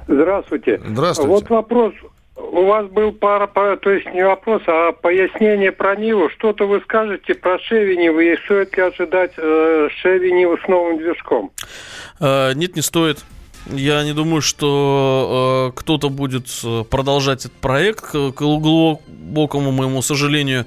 Здравствуйте. 0.08 0.80
Здравствуйте. 0.84 1.30
Вот 1.30 1.50
вопрос. 1.50 1.94
У 2.34 2.64
вас 2.64 2.86
был 2.86 3.12
пара, 3.12 3.46
то 3.46 3.90
есть 3.90 4.06
не 4.12 4.24
вопрос, 4.24 4.62
а 4.66 4.92
пояснение 4.92 5.70
про 5.70 5.94
Ниву. 5.96 6.28
Что-то 6.30 6.66
вы 6.66 6.80
скажете 6.80 7.34
про 7.34 7.58
Шеви 7.58 7.96
Ниву 7.96 8.20
и 8.20 8.36
стоит 8.44 8.76
ли 8.76 8.82
ожидать 8.82 9.32
э, 9.36 9.88
Шеви 10.00 10.32
Ниву 10.32 10.58
с 10.58 10.66
новым 10.68 10.98
движком? 10.98 11.50
Э, 12.20 12.52
нет, 12.54 12.74
не 12.74 12.82
стоит. 12.82 13.24
Я 13.70 14.02
не 14.02 14.12
думаю, 14.12 14.42
что 14.42 15.70
э, 15.72 15.78
кто-то 15.78 16.08
будет 16.08 16.48
э, 16.64 16.84
продолжать 16.88 17.46
этот 17.46 17.52
проект. 17.52 18.00
К, 18.00 18.32
к 18.32 18.40
глубокому 18.40 19.70
моему 19.70 20.02
сожалению, 20.02 20.66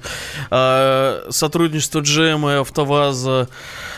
э, 0.50 1.26
сотрудничество 1.30 2.00
GM 2.00 2.50
и 2.52 2.60
АвтоВАЗа 2.60 3.48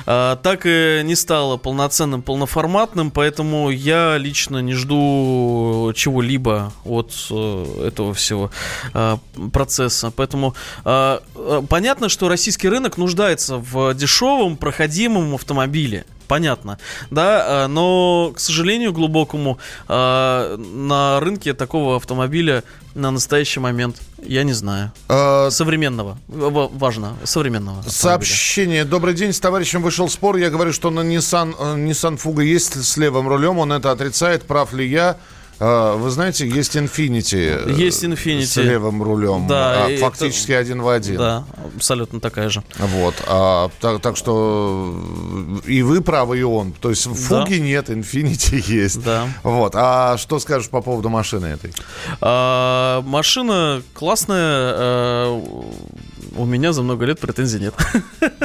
э, 0.07 0.37
так 0.43 0.67
и 0.67 1.03
не 1.05 1.15
стало 1.15 1.59
полноценным, 1.59 2.23
полноформатным, 2.23 3.13
поэтому 3.13 3.71
я 3.71 4.19
лично 4.19 4.59
не 4.59 4.75
жду 4.75 5.93
чего-либо 5.95 6.73
от 6.85 7.13
э, 7.31 7.89
этого 7.89 8.15
всего 8.15 8.51
э, 8.95 9.17
процесса. 9.53 10.13
Поэтому 10.15 10.55
э, 10.85 11.21
э 11.37 11.63
понятно, 11.69 12.09
что 12.09 12.29
российский 12.29 12.69
рынок 12.69 12.99
нуждается 12.99 13.59
в 13.59 13.95
дешевом, 13.95 14.57
проходимом 14.57 15.35
автомобиле 15.37 16.05
понятно, 16.29 16.79
да, 17.11 17.65
э, 17.65 17.67
но, 17.67 18.33
к 18.35 18.39
сожалению, 18.39 18.93
глубокому, 18.93 19.59
э, 19.89 20.57
на 20.57 21.21
рынке 21.21 21.55
такого 21.55 21.97
автомобиля 21.97 22.63
на 22.95 23.11
настоящий 23.11 23.61
момент 23.61 23.97
я 24.23 24.43
не 24.43 24.53
знаю. 24.53 24.93
А... 25.09 25.51
Современного. 25.51 26.19
Важно. 26.29 27.17
Современного. 27.25 27.83
Сообщение. 27.83 28.85
Добрый 28.85 29.15
день. 29.15 29.33
С 29.33 29.41
товарищем 29.41 29.83
вышел 29.83 30.09
спор. 30.09 30.37
Я 30.37 30.51
говорю, 30.51 30.73
что 30.73 30.91
на 30.91 31.01
Nissan, 31.01 31.57
Nissan 31.77 32.21
Fuga 32.21 32.45
есть 32.45 32.83
с 32.85 32.97
левым 32.97 33.29
рулем. 33.29 33.59
Он 33.59 33.73
это 33.73 33.93
отрицает. 33.93 34.43
Прав 34.45 34.73
ли 34.73 34.87
я? 34.87 35.17
А, 35.61 35.97
вы 35.97 36.11
знаете, 36.11 36.47
есть 36.47 36.77
Infinity. 36.77 37.73
Есть 37.73 38.05
Infinity. 38.05 38.47
С 38.47 38.57
левым 38.57 39.03
рулем. 39.03 39.47
Да. 39.47 39.87
А, 39.87 39.97
фактически 39.99 40.53
это... 40.53 40.61
один 40.61 40.83
в 40.83 40.89
один. 40.89 41.17
Да, 41.17 41.45
абсолютно 41.77 42.21
такая 42.21 42.49
же. 42.49 42.63
Вот. 42.79 43.15
А, 43.27 43.71
так, 43.81 44.01
так 44.01 44.17
что 44.17 44.95
и 45.67 45.83
вы 45.83 46.01
правы, 46.01 46.39
и 46.39 46.43
он. 46.43 46.73
То 46.73 46.91
есть 46.91 47.05
фуги 47.05 47.59
да. 47.59 47.65
нет, 47.65 47.91
Infinity 47.91 48.63
есть. 48.67 49.03
Да. 49.03 49.29
Вот. 49.43 49.73
А 49.75 50.17
что 50.19 50.39
скажешь 50.39 50.69
по 50.69 50.81
поводу 50.81 51.09
машины 51.09 51.47
этой? 51.47 51.73
А, 52.21 53.03
машина 53.03 53.83
классная. 53.95 55.29
А, 56.39 56.41
у 56.41 56.45
меня 56.45 56.73
за 56.73 56.83
много 56.83 57.05
лет 57.05 57.19
претензий 57.19 57.59
нет. 57.59 57.75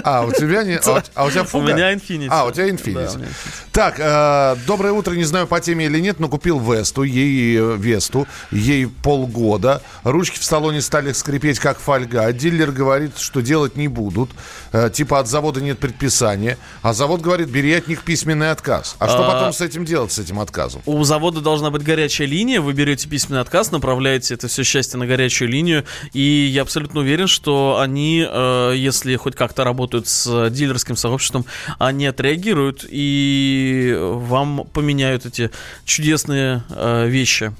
А, 0.04 0.26
у 0.26 0.32
тебя 0.32 0.64
нет? 0.64 0.86
А, 0.88 1.04
а 1.14 1.26
у 1.26 1.32
тебя 1.32 1.44
фуга? 1.44 1.64
У 1.64 1.68
меня 1.68 1.94
Infinity. 1.94 2.28
А, 2.30 2.46
у 2.46 2.52
тебя 2.52 2.68
Infinity. 2.68 2.94
Да, 2.94 3.06
Infinity. 3.06 3.28
Так, 3.72 3.96
э, 3.98 4.56
доброе 4.68 4.94
утро. 4.94 5.14
Не 5.14 5.24
знаю, 5.24 5.48
по 5.48 5.60
теме 5.60 5.86
или 5.86 6.00
нет, 6.00 6.20
но 6.20 6.28
купил 6.28 6.60
Весту, 6.60 7.04
ей 7.04 7.58
э, 7.58 7.76
Весту, 7.78 8.28
ей 8.52 8.88
полгода. 8.88 9.82
Ручки 10.04 10.38
в 10.40 10.44
салоне 10.44 10.82
стали 10.82 11.12
скрипеть, 11.14 11.60
как 11.60 11.80
фольга. 11.80 12.32
Дилер 12.34 12.72
говорит, 12.72 13.18
что 13.18 13.42
делать 13.42 13.76
не 13.76 13.88
будут. 13.88 14.30
Э, 14.74 14.90
типа 14.94 15.20
от 15.20 15.28
завода 15.28 15.62
нет 15.62 15.80
предписания. 15.80 16.58
А 16.82 16.94
завод 16.94 17.22
говорит, 17.22 17.50
бери 17.50 17.74
от 17.74 17.88
них 17.88 18.04
письменный 18.04 18.52
отказ. 18.52 18.96
А 19.00 19.08
что 19.08 19.26
а... 19.26 19.32
потом 19.32 19.54
с 19.54 19.62
этим 19.62 19.86
делать, 19.86 20.12
с 20.12 20.20
этим 20.20 20.40
отказом? 20.40 20.82
У 20.86 21.04
завода 21.04 21.42
должна 21.42 21.72
быть 21.72 21.84
горячая 21.84 22.28
линия. 22.28 22.62
Вы 22.62 22.74
берете 22.74 23.08
письменный 23.08 23.42
отказ, 23.42 23.72
направляете 23.72 24.34
это 24.34 24.48
все 24.48 24.64
счастье 24.64 25.00
на 25.00 25.08
горячую 25.08 25.50
линию. 25.50 25.86
И 26.12 26.22
я 26.22 26.62
абсолютно 26.64 27.00
уверен, 27.00 27.28
что 27.28 27.80
они, 27.84 28.26
э, 28.28 28.74
если 28.76 29.16
хоть 29.16 29.36
как-то 29.36 29.64
работают 29.64 30.08
с 30.08 30.50
дилерским 30.50 30.96
сообществом, 30.96 31.46
они 31.80 32.08
отреагируют 32.08 32.86
и 32.90 33.96
вам 34.00 34.66
поменяют 34.74 35.26
эти 35.26 35.52
чудесные 35.86 36.64
э, 36.70 37.08
вещи 37.08 37.54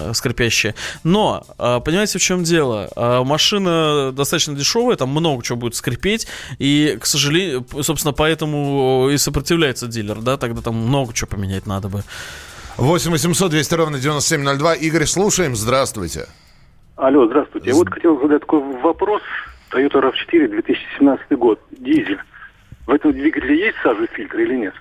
э, 0.00 0.12
скрипящие. 0.14 0.74
Но, 1.04 1.44
понимаете, 1.56 2.18
в 2.18 2.22
чем 2.22 2.42
дело? 2.42 2.90
Машина 3.24 4.12
достаточно 4.12 4.54
дешевая, 4.54 4.96
там 4.96 5.10
много 5.10 5.44
чего 5.44 5.56
будет 5.56 5.76
скрипеть, 5.76 6.26
и, 6.58 6.98
к 7.00 7.06
сожалению, 7.06 7.64
собственно, 7.82 8.12
поэтому 8.12 9.08
и 9.10 9.16
сопротивляется 9.18 9.86
дилер, 9.86 10.20
да, 10.20 10.36
тогда 10.36 10.62
там 10.62 10.74
много 10.74 11.12
чего 11.12 11.28
поменять 11.28 11.66
надо 11.66 11.88
бы. 11.88 12.02
8 12.78 13.10
800 13.10 13.50
200 13.50 13.74
ровно 13.74 13.98
9702. 13.98 14.74
Игорь, 14.74 15.04
слушаем. 15.04 15.56
Здравствуйте. 15.56 16.26
Алло, 16.98 17.26
здравствуйте. 17.26 17.70
Я 17.70 17.76
вот 17.76 17.88
хотел 17.88 18.20
задать 18.20 18.40
такой 18.40 18.60
вопрос. 18.82 19.22
Toyota 19.70 20.00
RAV4 20.00 20.48
2017 20.48 21.30
год, 21.32 21.60
дизель. 21.70 22.18
В 22.86 22.90
этом 22.90 23.12
двигателе 23.12 23.58
есть 23.58 23.76
сажевый 23.82 24.08
фильтр 24.08 24.38
или 24.38 24.56
нет? 24.56 24.74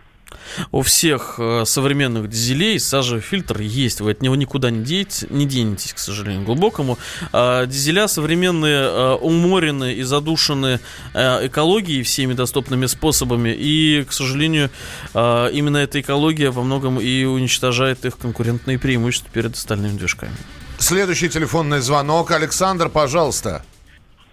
У 0.71 0.81
всех 0.81 1.35
э, 1.39 1.65
современных 1.65 2.29
дизелей 2.29 2.79
сажевый 2.79 3.21
фильтр 3.21 3.61
есть. 3.61 4.01
Вы 4.01 4.11
от 4.11 4.21
него 4.21 4.35
никуда 4.35 4.69
не, 4.69 4.83
деете, 4.83 5.27
не 5.29 5.45
денетесь, 5.45 5.93
к 5.93 5.99
сожалению, 5.99 6.43
глубокому. 6.43 6.97
А 7.33 7.65
дизеля 7.65 8.07
современные 8.07 8.83
э, 8.83 9.13
уморены 9.15 9.93
и 9.93 10.03
задушены 10.03 10.79
э, 11.13 11.47
экологией 11.47 12.03
всеми 12.03 12.33
доступными 12.33 12.85
способами. 12.85 13.55
И, 13.57 14.05
к 14.07 14.13
сожалению, 14.13 14.69
э, 15.13 15.49
именно 15.51 15.77
эта 15.77 16.01
экология 16.01 16.49
во 16.49 16.63
многом 16.63 16.99
и 16.99 17.25
уничтожает 17.25 18.05
их 18.05 18.17
конкурентные 18.17 18.79
преимущества 18.79 19.29
перед 19.31 19.53
остальными 19.53 19.97
движками. 19.97 20.35
Следующий 20.77 21.29
телефонный 21.29 21.79
звонок. 21.79 22.31
Александр, 22.31 22.89
пожалуйста. 22.89 23.63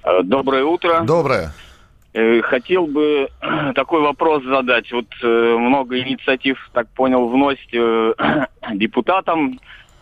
Э, 0.04 0.22
доброе 0.22 0.64
утро. 0.64 1.00
Доброе. 1.02 1.52
Э, 2.12 2.42
хотел 2.42 2.86
бы 2.86 3.28
такой 3.74 4.00
вопрос 4.02 4.44
задать. 4.44 4.92
Вот 4.92 5.06
э, 5.22 5.56
много 5.58 5.98
инициатив, 5.98 6.58
так 6.72 6.88
понял, 6.90 7.28
вносите 7.28 8.14
депутатам 8.74 9.58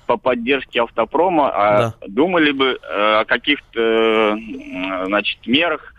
по 0.06 0.16
поддержке 0.16 0.82
автопрома. 0.82 1.50
А 1.50 1.78
да. 1.78 1.94
думали 2.08 2.50
бы 2.50 2.78
о 2.82 3.24
каких-то 3.24 4.36
значит, 5.06 5.46
мерах, 5.46 5.94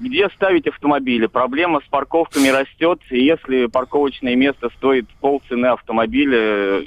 где 0.00 0.28
ставить 0.30 0.66
автомобили. 0.66 1.26
Проблема 1.26 1.80
с 1.80 1.88
парковками 1.88 2.48
растет, 2.48 3.00
и 3.10 3.22
если 3.22 3.66
парковочное 3.66 4.34
место 4.34 4.70
стоит 4.76 5.08
полцены 5.20 5.66
автомобиля, 5.66 6.82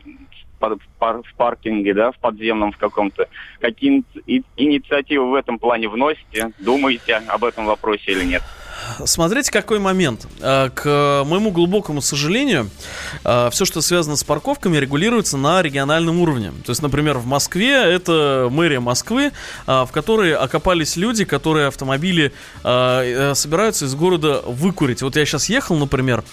в 0.70 1.34
паркинге, 1.38 1.94
да, 1.94 2.12
в 2.12 2.20
подземном 2.20 2.72
в 2.72 2.78
каком-то. 2.78 3.28
Какие 3.60 4.04
инициативы 4.58 5.30
в 5.32 5.36
этом 5.36 5.60
плане 5.60 5.90
вносите? 5.90 6.52
Думаете 6.60 7.22
об 7.28 7.44
этом 7.44 7.66
вопросе 7.66 8.12
или 8.12 8.24
нет? 8.24 8.44
Смотрите, 9.06 9.52
какой 9.52 9.80
момент. 9.80 10.28
Э, 10.40 10.70
к 10.74 11.24
моему 11.26 11.52
глубокому 11.52 12.02
сожалению, 12.02 12.70
э, 13.24 13.50
все, 13.52 13.66
что 13.66 13.82
связано 13.82 14.16
с 14.16 14.24
парковками, 14.24 14.78
регулируется 14.78 15.38
на 15.38 15.62
региональном 15.62 16.20
уровне. 16.20 16.52
То 16.66 16.72
есть, 16.72 16.82
например, 16.82 17.18
в 17.18 17.26
Москве 17.26 17.74
это 17.74 18.48
мэрия 18.52 18.80
Москвы, 18.80 19.32
в 19.66 19.90
которой 19.92 20.34
окопались 20.36 20.96
люди, 20.96 21.26
которые 21.26 21.68
автомобили 21.68 22.34
собираются 22.62 23.86
из 23.86 23.96
города 23.96 24.42
выкурить. 24.46 25.02
Вот 25.02 25.16
я 25.16 25.26
сейчас 25.26 25.50
ехал, 25.50 25.76
например, 25.76 26.24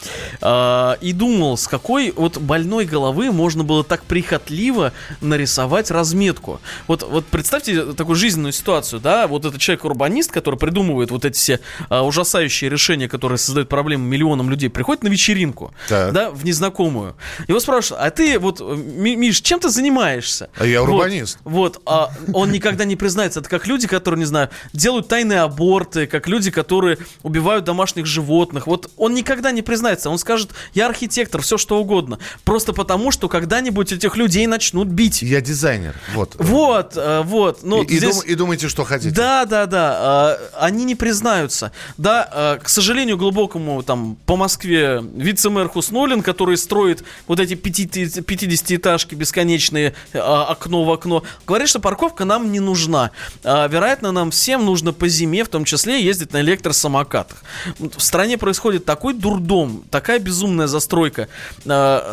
и 0.43 1.12
думал, 1.14 1.57
с 1.57 1.67
какой 1.69 2.12
вот 2.12 2.38
больной 2.38 2.85
головы 2.85 3.33
можно 3.33 3.64
было 3.64 3.85
так 3.85 4.05
прихотливо 4.05 4.93
нарисовать 5.21 5.90
разметку. 5.90 6.61
Вот, 6.87 7.02
вот 7.02 7.26
представьте 7.26 7.93
такую 7.93 8.17
жизненную 8.17 8.52
ситуацию, 8.52 9.00
да, 9.00 9.26
вот 9.26 9.45
этот 9.45 9.61
человек-урбанист, 9.61 10.31
который 10.31 10.59
придумывает 10.59 11.11
вот 11.11 11.25
эти 11.25 11.37
все 11.37 11.61
ужасающие 11.88 12.50
решения, 12.59 13.09
которые 13.09 13.38
создают 13.38 13.69
проблемы 13.69 14.09
миллионам 14.09 14.50
людей, 14.50 14.69
приходит 14.71 15.02
на 15.02 15.09
вечеринку, 15.09 15.73
так. 15.88 16.12
да, 16.12 16.30
в 16.30 16.45
незнакомую. 16.45 17.16
Его 17.49 17.61
спрашивают, 17.61 18.04
а 18.04 18.11
ты 18.11 18.38
вот, 18.38 18.61
Миш, 18.61 19.40
чем 19.40 19.61
ты 19.61 19.69
занимаешься? 19.69 20.50
А 20.57 20.66
я 20.66 20.83
урбанист. 20.83 21.38
Вот, 21.45 21.76
вот 21.76 21.83
а 21.87 22.12
он 22.33 22.52
никогда 22.52 22.85
не 22.85 22.97
признается. 22.97 23.40
Это 23.40 23.49
как 23.49 23.66
люди, 23.66 23.87
которые, 23.87 24.19
не 24.19 24.25
знаю, 24.25 24.50
делают 24.73 25.09
тайные 25.09 25.40
аборты, 25.40 26.07
как 26.07 26.26
люди, 26.28 26.50
которые 26.50 26.99
убивают 27.23 27.64
домашних 27.64 28.07
животных. 28.07 28.66
Вот 28.66 28.90
он 28.97 29.14
никогда 29.14 29.50
не 29.52 29.62
признается. 29.62 30.11
Он 30.11 30.19
скажет, 30.19 30.50
я 30.75 30.87
архитектор, 30.87 31.40
все 31.42 31.59
что 31.59 31.78
угодно. 31.78 32.19
Просто 32.45 32.73
потому, 32.73 33.11
что 33.11 33.28
когда-нибудь 33.28 33.92
этих 33.92 34.16
людей 34.16 34.47
начнут 34.47 34.88
бить. 34.88 35.23
Я 35.23 35.40
дизайнер. 35.40 35.95
Вот. 36.14 36.37
Вот, 36.38 36.92
э, 36.97 37.23
вот. 37.25 37.61
Ну, 37.62 37.83
и, 37.83 37.97
здесь... 37.97 38.23
и, 38.25 38.35
думаете, 38.35 38.69
что 38.69 38.85
хотите. 38.85 39.14
Да, 39.14 39.45
да, 39.45 39.66
да. 39.66 39.97
А, 40.00 40.38
они 40.59 40.85
не 40.85 40.95
признаются. 40.95 41.73
Да, 41.97 42.28
к 42.62 42.68
сожалению, 42.68 43.16
глубокому 43.16 43.82
там 43.82 44.16
по 44.26 44.37
Москве 44.37 45.02
вице-мэр 45.14 45.68
Хуснулин, 45.68 46.23
который 46.23 46.56
строит 46.56 47.04
вот 47.26 47.40
эти 47.40 47.54
50-этажки 47.54 49.14
бесконечные 49.14 49.94
а, 50.14 50.44
окно 50.44 50.85
в 50.85 50.90
окно, 50.90 51.23
говорит, 51.47 51.68
что 51.68 51.80
парковка 51.80 52.25
нам 52.25 52.52
не 52.52 52.61
нужна. 52.61 53.11
А, 53.44 53.66
вероятно, 53.68 54.12
нам 54.12 54.30
всем 54.30 54.64
нужно 54.64 54.92
по 54.92 55.09
зиме, 55.09 55.44
в 55.44 55.49
том 55.49 55.64
числе, 55.64 56.02
ездить 56.02 56.32
на 56.32 56.40
электросамокатах. 56.40 57.42
В 57.78 58.00
стране 58.00 58.38
происходит 58.38 58.85
такой 58.85 59.14
дурдом, 59.14 59.85
такая 59.90 60.18
безумная 60.18 60.66
застройка, 60.66 61.28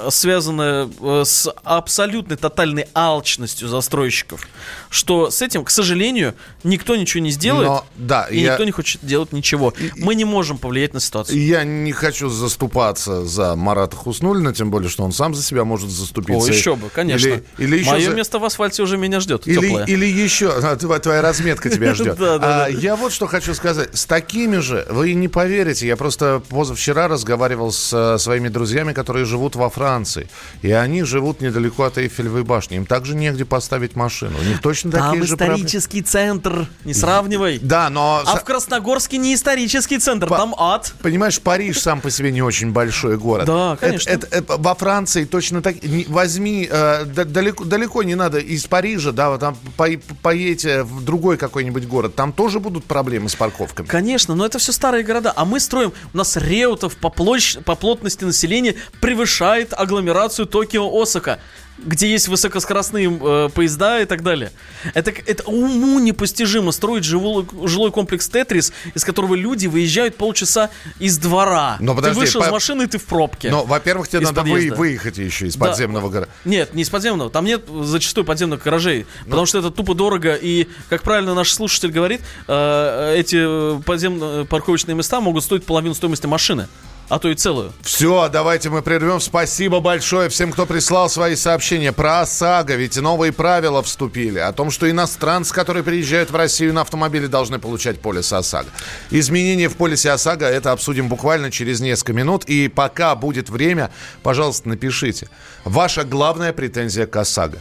связанная 0.10 0.90
э, 1.00 1.24
с 1.26 1.50
абсолютной 1.64 2.38
тотальной 2.38 2.88
алчностью 2.94 3.68
застройщиков, 3.68 4.48
что 4.90 5.30
с 5.30 5.42
этим, 5.42 5.64
к 5.64 5.70
сожалению, 5.70 6.36
никто 6.64 6.96
ничего 6.96 7.24
не 7.24 7.32
сделает, 7.32 7.68
Но, 7.68 7.86
да, 7.96 8.28
и 8.30 8.40
я... 8.40 8.52
никто 8.52 8.64
не 8.64 8.72
хочет 8.72 9.02
делать 9.04 9.32
ничего. 9.32 9.74
Мы 9.96 10.16
не 10.18 10.26
можем 10.26 10.58
повлиять 10.58 10.94
на 10.94 11.00
ситуацию. 11.00 11.42
Я 11.42 11.64
не 11.64 11.94
хочу 11.94 12.30
заступаться 12.30 13.26
за 13.26 13.56
Марата 13.56 13.96
Хуснулина, 13.96 14.54
тем 14.54 14.72
более, 14.72 14.90
что 14.90 15.04
он 15.04 15.14
сам 15.14 15.34
за 15.34 15.42
себя 15.42 15.64
может 15.64 15.90
заступиться. 15.90 16.50
О, 16.50 16.54
еще 16.54 16.76
бы, 16.76 16.90
конечно. 16.90 17.28
Или, 17.28 17.44
или 17.58 17.78
еще 17.78 17.92
Мое 17.92 18.10
за... 18.10 18.16
место 18.16 18.40
в 18.40 18.46
асфальте 18.46 18.84
уже 18.84 18.98
меня 18.98 19.20
ждет, 19.20 19.48
или, 19.48 19.62
теплое. 19.62 19.86
Или 19.86 20.06
еще, 20.06 20.50
а, 20.50 20.76
твоя 20.76 21.22
разметка 21.22 21.70
тебя 21.70 21.94
ждет. 21.96 22.18
А 22.20 22.68
я 22.68 22.96
вот 22.96 23.14
что 23.14 23.28
хочу 23.28 23.54
сказать. 23.54 23.96
С 23.98 24.06
такими 24.06 24.58
же, 24.58 24.86
вы 24.90 25.14
не 25.14 25.28
поверите, 25.28 25.88
я 25.88 25.96
просто 25.96 26.42
позавчера 26.50 27.08
разговаривал 27.08 27.72
с 27.72 27.94
э, 27.94 28.18
своими 28.18 28.50
друзьями, 28.50 28.94
которые 28.94 29.26
живут 29.26 29.56
во 29.56 29.70
Франции. 29.70 30.28
И 30.62 30.72
они 30.72 31.04
живут 31.04 31.42
недалеко 31.42 31.84
от 31.84 31.98
Эйфелевой 31.98 32.44
башни. 32.44 32.76
Им 32.78 32.86
также 32.86 33.16
негде 33.16 33.46
поставить 33.46 33.96
машину. 33.96 34.38
У 34.40 34.44
них 34.44 34.62
точно 34.62 34.92
такие 34.92 35.24
же 35.24 35.34
исторический 35.34 36.02
центр, 36.02 36.68
не 36.84 36.94
сравнивай. 36.94 37.60
Да, 37.62 37.90
но... 37.90 38.24
А 38.26 38.38
в 38.38 38.44
Красногорске 38.44 39.18
не 39.18 39.34
исторический 39.34 40.00
центр, 40.00 40.07
там 40.16 40.56
ад. 40.58 40.94
Понимаешь, 41.02 41.40
Париж 41.42 41.80
сам 41.80 42.02
по 42.02 42.10
себе 42.10 42.32
не 42.32 42.42
очень 42.42 42.72
большой 42.72 43.18
город. 43.18 43.46
Да, 43.46 43.78
конечно. 43.80 44.10
Это, 44.10 44.28
это, 44.28 44.38
это, 44.38 44.58
во 44.58 44.76
Франции 44.76 45.26
точно 45.26 45.62
так. 45.62 45.76
Возьми, 46.08 46.68
э, 46.70 47.06
далеко, 47.06 47.64
далеко 47.64 48.04
не 48.04 48.16
надо 48.16 48.40
из 48.40 48.66
Парижа, 48.66 49.12
да, 49.12 49.30
вот 49.30 49.40
там 49.40 49.58
по, 49.76 49.88
поедете 50.22 50.84
в 50.84 51.04
другой 51.04 51.38
какой-нибудь 51.38 51.88
город, 51.88 52.16
там 52.16 52.34
тоже 52.34 52.60
будут 52.60 52.86
проблемы 52.86 53.30
с 53.30 53.36
парковками. 53.36 53.88
Конечно, 53.88 54.36
но 54.36 54.46
это 54.46 54.60
все 54.60 54.72
старые 54.72 55.04
города. 55.04 55.34
А 55.36 55.46
мы 55.46 55.60
строим, 55.60 55.94
у 56.14 56.18
нас 56.18 56.38
Реутов 56.38 56.98
по, 56.98 57.10
площадь, 57.10 57.64
по 57.64 57.76
плотности 57.76 58.24
населения 58.24 58.76
превышает 59.02 59.74
агломерацию 59.74 60.48
Токио-Осака 60.48 61.40
где 61.78 62.10
есть 62.10 62.28
высокоскоростные 62.28 63.08
э, 63.10 63.50
поезда 63.54 64.02
и 64.02 64.06
так 64.06 64.24
далее. 64.24 64.52
Это, 64.94 65.12
это 65.12 65.44
уму 65.44 66.00
непостижимо 66.00 66.72
строить 66.72 67.04
жилой, 67.04 67.46
жилой 67.66 67.92
комплекс 67.92 68.28
Тетрис, 68.28 68.74
из 68.94 69.04
которого 69.04 69.36
люди 69.36 69.68
выезжают 69.68 70.16
полчаса 70.16 70.70
из 71.00 71.18
двора. 71.18 71.78
Но 71.80 71.96
подожди, 71.96 72.16
ты 72.16 72.20
вышел 72.20 72.42
по... 72.42 72.46
из 72.46 72.52
машины, 72.52 72.84
и 72.84 72.88
ты 72.88 72.98
в 72.98 73.06
пробке. 73.06 73.50
Но, 73.52 73.64
во-первых, 73.64 74.08
тебе 74.08 74.22
надо 74.22 74.42
вы, 74.44 74.72
выехать 74.76 75.18
еще 75.18 75.48
из 75.48 75.56
подземного 75.56 76.10
да. 76.10 76.14
гаража. 76.14 76.32
Нет, 76.46 76.74
не 76.74 76.84
из 76.84 76.90
подземного. 76.90 77.30
Там 77.30 77.46
нет 77.46 77.66
зачастую 77.84 78.26
подземных 78.26 78.64
гаражей. 78.64 79.06
Ну... 79.22 79.32
Потому 79.32 79.46
что 79.46 79.60
это 79.60 79.72
тупо 79.72 79.94
дорого. 79.94 80.36
И, 80.36 80.68
как 80.90 81.04
правильно 81.04 81.34
наш 81.34 81.52
слушатель 81.52 81.92
говорит, 81.92 82.22
э, 82.48 83.16
эти 83.18 83.82
подземные 83.84 84.46
парковочные 84.46 84.96
места 84.96 85.22
могут 85.22 85.44
стоить 85.44 85.66
половину 85.66 85.94
стоимости 85.94 86.26
машины 86.26 86.68
а 87.10 87.20
то 87.20 87.30
и 87.30 87.36
целую. 87.36 87.72
Все, 87.82 88.30
давайте 88.30 88.70
мы 88.70 88.82
прервем. 88.82 89.20
Спасибо 89.20 89.80
большое 89.80 90.30
всем, 90.30 90.52
кто 90.52 90.66
прислал 90.66 91.10
свои 91.10 91.36
сообщения 91.36 91.92
про 91.92 92.22
ОСАГО, 92.22 92.76
ведь 92.76 92.98
новые 92.98 93.32
правила 93.32 93.82
вступили 93.82 94.40
о 94.40 94.52
том, 94.52 94.72
что 94.72 94.90
иностранцы, 94.90 95.54
которые 95.54 95.84
приезжают 95.84 96.32
в 96.32 96.36
Россию 96.36 96.74
на 96.74 96.82
автомобиле, 96.82 97.28
должны 97.28 97.60
получать 97.60 98.00
полис 98.02 98.32
ОСАГО. 98.34 98.70
Изменения 99.12 99.70
в 99.70 99.78
полисе 99.78 100.12
ОСАГО 100.12 100.46
это 100.46 100.72
обсудим 100.72 101.08
буквально 101.08 101.52
через 101.52 101.80
несколько 101.80 102.14
минут. 102.14 102.44
И 102.46 102.68
пока 102.68 103.16
будет 103.16 103.50
время, 103.50 103.92
пожалуйста, 104.24 104.70
напишите. 104.70 105.30
Ваша 105.64 106.04
главная 106.04 106.54
претензия 106.54 107.08
к 107.08 107.16
ОСАГО. 107.16 107.60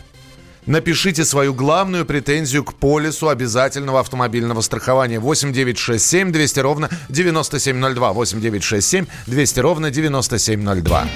Напишите 0.67 1.25
свою 1.25 1.55
главную 1.55 2.05
претензию 2.05 2.65
к 2.65 2.75
полису 2.75 3.29
обязательного 3.29 4.01
автомобильного 4.01 4.61
страхования. 4.63 5.21
8 5.21 5.53
9 5.53 5.79
6 5.79 6.05
7 6.05 6.33
200 6.33 6.61
ровно 6.61 6.91
9702. 7.09 8.13
8 8.13 8.41
9 8.41 8.65
6 8.65 8.87
7 8.89 9.07
200 9.27 9.61
ровно 9.61 9.91
9702. 9.93 11.07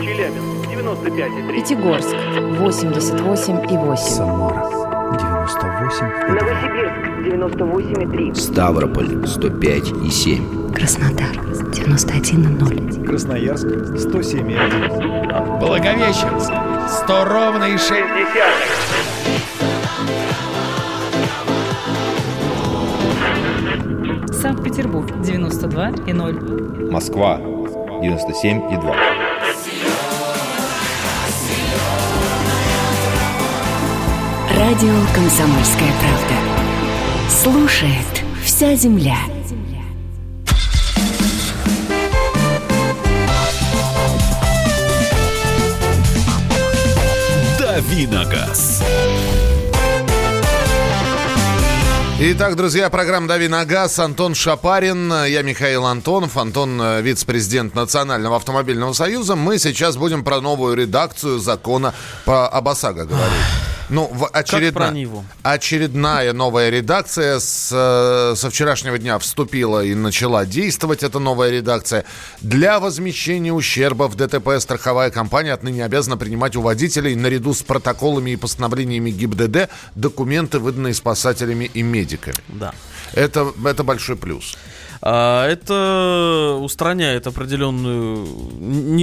Челябинск, 0.00 0.68
95,3. 0.70 1.52
Пятигорск, 1.54 2.14
88,8. 2.14 3.96
Самара, 3.96 4.83
98,2. 5.44 6.28
Новосибирск, 6.28 6.96
98,3. 7.22 8.34
Ставрополь 8.34 9.06
105,7. 9.24 10.72
Краснодар 10.72 11.36
91,0. 11.72 13.04
Красноярск 13.04 13.66
107,1. 13.66 15.60
Благовещенск 15.60 16.52
100 17.04 17.24
ровно 17.24 17.64
и 17.64 17.76
6 17.76 17.92
Санкт-Петербург 24.32 25.10
92,0. 25.10 26.90
Москва 26.90 27.38
97,2. 27.38 29.23
Радио 34.66 34.94
«Комсомольская 35.14 35.92
правда». 36.00 37.28
Слушает 37.28 38.24
вся 38.42 38.74
земля. 38.74 39.18
Давиногаз. 47.58 48.82
Итак, 52.18 52.56
друзья, 52.56 52.88
программа 52.88 53.28
«Дави 53.28 53.48
на 53.48 53.66
газ». 53.66 53.98
Антон 53.98 54.34
Шапарин, 54.34 55.12
я 55.26 55.42
Михаил 55.42 55.84
Антонов, 55.84 56.38
Антон, 56.38 56.80
э, 56.80 57.02
вице-президент 57.02 57.74
Национального 57.74 58.36
автомобильного 58.36 58.94
союза. 58.94 59.36
Мы 59.36 59.58
сейчас 59.58 59.98
будем 59.98 60.24
про 60.24 60.40
новую 60.40 60.74
редакцию 60.74 61.38
закона 61.38 61.92
по 62.24 62.48
об 62.48 62.66
ОСАГО 62.66 63.04
говорить. 63.04 63.73
Ну, 63.90 64.08
в 64.12 64.26
очередна... 64.28 64.92
очередная 65.42 66.32
новая 66.32 66.70
редакция 66.70 67.38
с, 67.38 67.70
э, 67.72 68.34
со 68.36 68.50
вчерашнего 68.50 68.98
дня 68.98 69.18
вступила 69.18 69.84
и 69.84 69.94
начала 69.94 70.46
действовать 70.46 71.02
эта 71.02 71.18
новая 71.18 71.50
редакция. 71.50 72.04
Для 72.40 72.80
возмещения 72.80 73.52
ущерба 73.52 74.08
в 74.08 74.16
ДТП 74.16 74.50
страховая 74.58 75.10
компания 75.10 75.52
отныне 75.52 75.84
обязана 75.84 76.16
принимать 76.16 76.56
у 76.56 76.62
водителей 76.62 77.14
наряду 77.14 77.52
с 77.52 77.62
протоколами 77.62 78.30
и 78.30 78.36
постановлениями 78.36 79.10
ГИБДД 79.10 79.68
документы, 79.94 80.58
выданные 80.58 80.94
спасателями 80.94 81.70
и 81.72 81.82
медиками. 81.82 82.36
Да. 82.48 82.74
Это, 83.12 83.52
это 83.64 83.84
большой 83.84 84.16
плюс. 84.16 84.56
А, 85.06 85.46
это 85.46 86.56
устраняет 86.62 87.26
определенную 87.26 88.26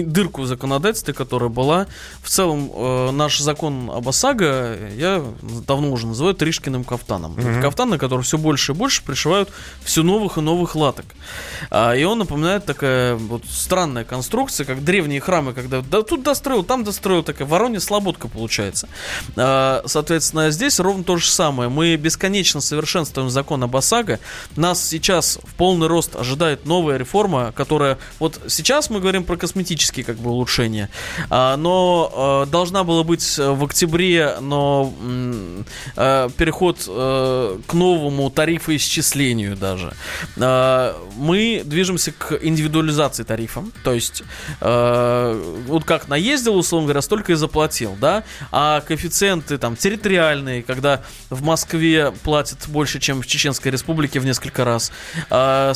дырку 0.04 0.42
в 0.42 0.48
законодательстве, 0.48 1.14
которая 1.14 1.50
была. 1.50 1.86
В 2.24 2.30
целом, 2.30 2.72
э, 2.74 3.12
наш 3.12 3.40
закон 3.40 3.92
об 3.94 4.10
ОСАГО 4.10 4.78
я 4.96 5.24
давно 5.68 5.92
уже 5.92 6.08
называю 6.08 6.34
Тришкиным 6.34 6.86
кафтаном. 6.86 7.34
Мгм. 7.34 7.48
Это 7.48 7.62
кафтан, 7.62 7.92
на 7.92 8.00
который 8.00 8.24
все 8.24 8.40
больше 8.40 8.72
и 8.72 8.76
больше 8.76 9.04
пришивают 9.04 9.50
все 9.84 10.02
новых 10.02 10.40
и 10.40 10.42
новых 10.42 10.76
латок. 10.76 11.06
А, 11.70 11.94
и 11.94 12.04
он 12.04 12.18
напоминает 12.18 12.66
такая 12.66 13.14
вот 13.14 13.44
странная 13.48 14.04
конструкция, 14.04 14.66
как 14.66 14.84
древние 14.84 15.22
храмы, 15.22 15.54
когда 15.54 15.82
да, 15.82 16.02
тут 16.02 16.24
достроил, 16.24 16.64
там 16.64 16.84
достроил, 16.84 17.22
такая 17.22 17.48
воронья 17.48 17.80
слободка 17.80 18.28
получается. 18.28 18.90
А, 19.36 19.84
соответственно, 19.86 20.50
здесь 20.50 20.80
ровно 20.80 21.04
то 21.04 21.18
же 21.18 21.30
самое. 21.30 21.70
Мы 21.70 21.96
бесконечно 21.96 22.60
совершенствуем 22.60 23.30
закон 23.30 23.64
об 23.64 23.76
ОСАГО. 23.76 24.20
Нас 24.56 24.84
сейчас 24.84 25.38
в 25.44 25.54
полный 25.54 25.91
рост 25.92 26.16
ожидает 26.16 26.66
новая 26.66 26.98
реформа, 26.98 27.54
которая... 27.56 28.00
Вот 28.18 28.40
сейчас 28.48 28.90
мы 28.90 29.00
говорим 29.00 29.24
про 29.24 29.38
косметические 29.38 30.04
как 30.04 30.18
бы 30.18 30.32
улучшения, 30.32 30.90
а, 31.30 31.58
но 31.58 32.12
а, 32.14 32.46
должна 32.46 32.84
была 32.84 33.04
быть 33.04 33.38
в 33.38 33.64
октябре, 33.64 34.38
но 34.40 34.94
а, 35.96 36.30
переход 36.30 36.80
к 36.82 37.74
новому 37.74 38.30
тарифоисчислению 38.32 39.56
даже. 39.56 39.94
Мы 41.18 41.62
движемся 41.66 42.12
к 42.12 42.40
индивидуализации 42.42 43.24
тарифа. 43.24 43.64
То 43.84 43.94
есть, 43.94 44.24
вот 44.62 45.84
как 45.86 46.08
наездил, 46.08 46.56
условно 46.56 46.88
говоря, 46.88 47.02
столько 47.02 47.34
и 47.34 47.36
заплатил, 47.36 47.98
да? 48.00 48.24
А 48.52 48.82
коэффициенты 48.82 49.58
там 49.58 49.76
территориальные, 49.76 50.64
когда 50.64 51.02
в 51.30 51.44
Москве 51.44 52.12
платят 52.24 52.68
больше, 52.68 53.00
чем 53.00 53.22
в 53.22 53.28
Чеченской 53.28 53.72
Республике 53.72 54.20
в 54.20 54.26
несколько 54.26 54.64
раз. 54.64 54.92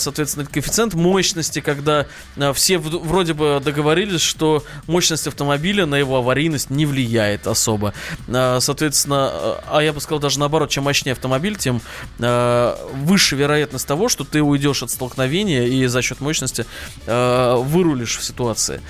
Соответственно, 0.05 0.45
коэффициент 0.45 0.93
мощности, 0.93 1.59
когда 1.61 2.07
а, 2.37 2.53
все 2.53 2.77
вроде 2.77 3.33
бы 3.33 3.61
договорились, 3.63 4.21
что 4.21 4.63
мощность 4.87 5.27
автомобиля 5.27 5.85
на 5.85 5.95
его 5.95 6.17
аварийность 6.17 6.69
не 6.69 6.85
влияет 6.85 7.47
особо. 7.47 7.93
А, 8.27 8.59
соответственно, 8.59 9.29
а 9.31 9.75
а 9.75 9.83
я 9.83 9.93
бы 9.93 9.99
сказал 9.99 10.19
даже 10.19 10.39
наоборот, 10.39 10.69
чем 10.69 10.85
мощнее 10.85 11.13
автомобиль, 11.13 11.57
тем 11.57 11.81
выше 12.17 13.35
вероятность 13.35 13.85
того, 13.85 14.09
что 14.09 14.23
ты 14.23 14.41
уйдешь 14.41 14.81
от 14.83 14.89
столкновения 14.89 15.65
и 15.65 15.85
за 15.87 16.01
счет 16.01 16.21
мощности 16.21 16.65
вырулишь 17.05 18.17
в 18.17 18.23
ситуации. 18.23 18.81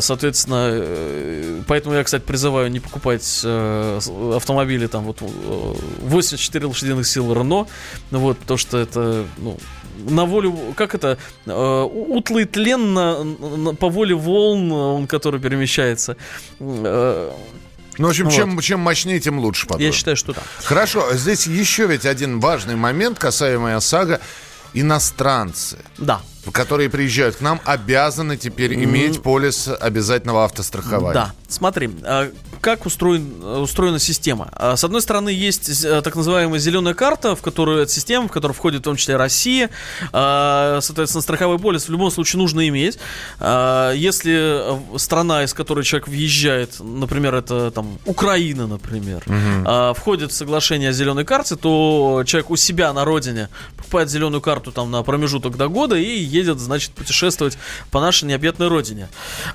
Соответственно, 0.00 0.70
э, 0.70 1.62
поэтому 1.66 1.94
я, 1.94 2.04
кстати, 2.04 2.22
призываю 2.22 2.70
не 2.70 2.80
покупать 2.80 3.40
э, 3.44 4.00
автомобили 4.34 4.86
там 4.86 5.04
вот 5.04 5.20
э, 5.20 5.74
84 6.02 6.66
лошадиных 6.66 7.06
сил 7.06 7.32
Рено, 7.32 7.66
ну 8.10 8.18
вот, 8.18 8.38
то 8.46 8.56
что 8.56 8.78
это, 8.78 9.26
ну, 9.38 9.58
на 10.08 10.24
волю, 10.24 10.56
как 10.76 10.94
это, 10.94 11.18
э, 11.46 11.82
утлый 11.82 12.44
тлен 12.44 12.94
на, 12.94 13.24
на- 13.24 13.74
по 13.74 13.88
воле 13.88 14.14
волн, 14.14 14.70
он, 14.72 15.06
который 15.06 15.40
перемещается. 15.40 16.16
Э, 16.60 17.30
Ну, 17.98 18.06
в 18.06 18.10
общем, 18.10 18.24
вот. 18.24 18.34
чем, 18.34 18.60
чем 18.60 18.80
мощнее, 18.80 19.20
тем 19.20 19.38
лучше, 19.38 19.66
по 19.68 19.76
Я 19.78 19.92
считаю, 19.92 20.16
что 20.16 20.32
да. 20.32 20.40
Хорошо, 20.64 21.12
здесь 21.14 21.46
еще 21.46 21.86
ведь 21.86 22.06
один 22.06 22.40
важный 22.40 22.74
момент, 22.76 23.18
касаемый 23.18 23.76
ОСАГО. 23.76 24.20
Иностранцы. 24.76 25.78
Да. 25.98 26.20
Которые 26.52 26.90
приезжают 26.90 27.36
к 27.36 27.40
нам, 27.40 27.60
обязаны 27.64 28.36
теперь 28.36 28.74
иметь 28.74 29.22
полис 29.22 29.68
обязательного 29.68 30.44
автострахования. 30.44 31.14
Да, 31.14 31.32
смотри, 31.48 31.88
а, 32.02 32.30
как 32.64 32.86
устроен, 32.86 33.44
устроена 33.44 33.98
система. 33.98 34.48
А, 34.52 34.74
С 34.74 34.84
одной 34.84 35.02
стороны, 35.02 35.28
есть 35.28 35.84
э, 35.84 36.00
так 36.00 36.16
называемая 36.16 36.58
зеленая 36.58 36.94
карта, 36.94 37.36
в 37.36 37.42
которую 37.42 37.82
эта 37.82 37.92
система, 37.92 38.26
в 38.28 38.32
которую 38.32 38.54
входит 38.54 38.80
в 38.80 38.84
том 38.84 38.96
числе 38.96 39.16
Россия. 39.16 39.68
А, 40.12 40.78
Соответственно, 40.80 41.20
страховой 41.20 41.58
полис 41.58 41.86
в 41.86 41.92
любом 41.92 42.10
случае 42.10 42.40
нужно 42.40 42.66
иметь. 42.66 42.98
А, 43.38 43.92
Если 43.92 44.32
э, 44.94 44.98
страна, 44.98 45.44
из 45.44 45.52
которой 45.52 45.84
человек 45.84 46.08
въезжает, 46.08 46.80
например, 46.80 47.34
это 47.34 47.70
там 47.70 47.98
Украина, 48.06 48.66
например, 48.66 49.22
а, 49.66 49.92
входит 49.92 50.32
в 50.32 50.34
соглашение 50.34 50.88
о 50.88 50.92
зеленой 50.92 51.26
карте, 51.26 51.56
то 51.56 52.22
человек 52.24 52.48
у 52.48 52.56
себя 52.56 52.94
на 52.94 53.04
родине 53.04 53.50
покупает 53.76 54.08
зеленую 54.08 54.40
карту 54.40 54.72
там 54.72 54.90
на 54.90 55.02
промежуток 55.02 55.58
до 55.58 55.68
года 55.68 55.96
и 55.96 56.18
едет, 56.18 56.60
значит, 56.60 56.92
путешествовать 56.92 57.58
по 57.90 58.00
нашей 58.00 58.24
необъятной 58.24 58.68
родине. 58.68 59.08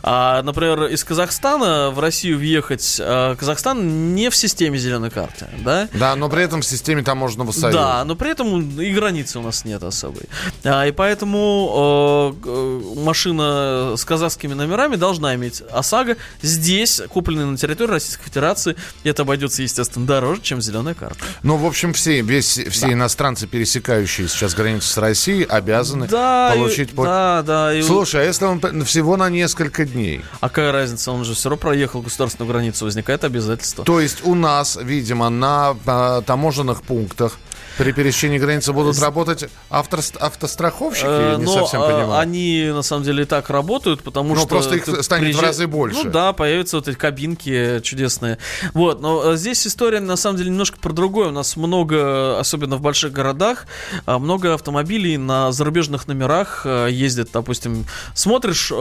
А, 0.04 0.44
например, 0.44 0.84
из 0.84 1.04
Казахстана 1.04 1.90
в 1.90 2.00
Россию 2.00 2.38
въехать, 2.38 2.99
Казахстан 3.00 4.14
не 4.16 4.30
в 4.30 4.36
системе 4.36 4.78
зеленой 4.78 5.10
карты, 5.10 5.48
да? 5.64 5.88
Да, 5.94 6.16
но 6.16 6.30
при 6.30 6.44
этом 6.44 6.62
в 6.62 6.66
системе 6.66 7.02
таможенного 7.04 7.52
союза. 7.52 7.78
Да, 7.80 8.04
но 8.06 8.16
при 8.16 8.32
этом 8.32 8.80
и 8.80 8.92
границы 8.92 9.40
у 9.40 9.42
нас 9.42 9.66
нет 9.66 9.84
особой. 9.84 10.24
А, 10.64 10.86
и 10.88 10.92
поэтому 10.92 12.36
э, 12.44 12.48
э, 12.48 12.82
машина 13.04 13.94
с 13.98 14.06
казахскими 14.06 14.54
номерами 14.54 14.96
должна 14.96 15.36
иметь 15.36 15.62
ОСАГО 15.72 16.18
здесь, 16.42 17.02
купленная 17.10 17.46
на 17.46 17.58
территории 17.58 17.92
Российской 17.92 18.26
Федерации. 18.26 18.76
И 19.04 19.10
это 19.10 19.24
обойдется, 19.24 19.62
естественно, 19.64 20.06
дороже, 20.06 20.42
чем 20.42 20.62
зеленая 20.62 20.94
карта. 20.94 21.18
Ну, 21.44 21.58
в 21.58 21.66
общем, 21.66 21.94
все, 21.94 22.22
весь, 22.22 22.60
все 22.70 22.94
иностранцы, 22.94 23.48
пересекающие 23.48 24.28
сейчас 24.28 24.54
границу 24.54 24.88
с 24.88 24.98
Россией, 24.98 25.44
обязаны 25.44 26.08
Да, 26.08 26.52
и- 26.54 26.58
получить... 26.58 26.92
пол- 26.92 27.06
да, 27.06 27.44
да. 27.46 27.74
и- 27.74 27.82
Слушай, 27.82 28.22
а 28.24 28.26
если 28.26 28.46
он 28.46 28.60
всего 28.86 29.18
на 29.18 29.30
несколько 29.30 29.86
дней? 29.86 30.22
А 30.42 30.50
какая 30.50 30.72
разница? 30.72 31.12
Он 31.12 31.24
же 31.24 31.34
все 31.34 31.50
равно 31.50 31.62
проехал 31.62 32.02
государственную 32.02 32.52
границу, 32.52 32.86
возникает 32.90 33.24
обязательство. 33.24 33.86
То 33.86 34.00
есть 34.00 34.26
у 34.26 34.36
нас, 34.36 34.78
видимо, 34.82 35.30
на 35.30 35.76
а, 35.86 36.22
таможенных 36.22 36.82
пунктах 36.82 37.38
при 37.80 37.94
пересечении 37.94 38.38
границы 38.38 38.74
будут 38.74 39.00
работать 39.00 39.46
автор- 39.70 40.02
автостраховщики? 40.20 41.06
Э, 41.08 41.30
Я 41.32 41.38
не 41.38 41.46
но, 41.46 41.54
совсем 41.54 41.82
э, 41.82 41.86
понимаю. 41.86 42.18
они 42.20 42.70
на 42.74 42.82
самом 42.82 43.04
деле 43.06 43.24
и 43.24 43.26
так 43.26 43.50
работают, 43.50 44.04
потому 44.04 44.36
Ну, 44.36 44.42
что 44.42 44.50
просто 44.50 44.76
их 44.76 45.04
станет 45.04 45.34
в 45.36 45.42
разы 45.42 45.66
больше. 45.66 46.04
Ну 46.04 46.12
да, 46.12 46.34
появятся 46.34 46.76
вот 46.76 46.90
эти 46.90 46.98
кабинки 46.98 47.80
чудесные. 47.82 48.38
Вот, 48.74 49.00
но 49.02 49.32
э, 49.32 49.38
здесь 49.38 49.66
история 49.66 50.02
на 50.02 50.18
самом 50.18 50.38
деле 50.38 50.50
немножко 50.50 50.78
про 50.78 50.92
другое. 50.92 51.30
У 51.30 51.32
нас 51.32 51.56
много, 51.56 52.38
особенно 52.38 52.76
в 52.76 52.82
больших 52.82 53.14
городах, 53.14 53.66
э, 54.06 54.18
много 54.18 54.54
автомобилей 54.54 55.16
на 55.18 55.54
зарубежных 55.54 56.08
номерах 56.08 56.66
ездят. 56.66 57.30
Допустим, 57.32 57.86
смотришь 58.14 58.72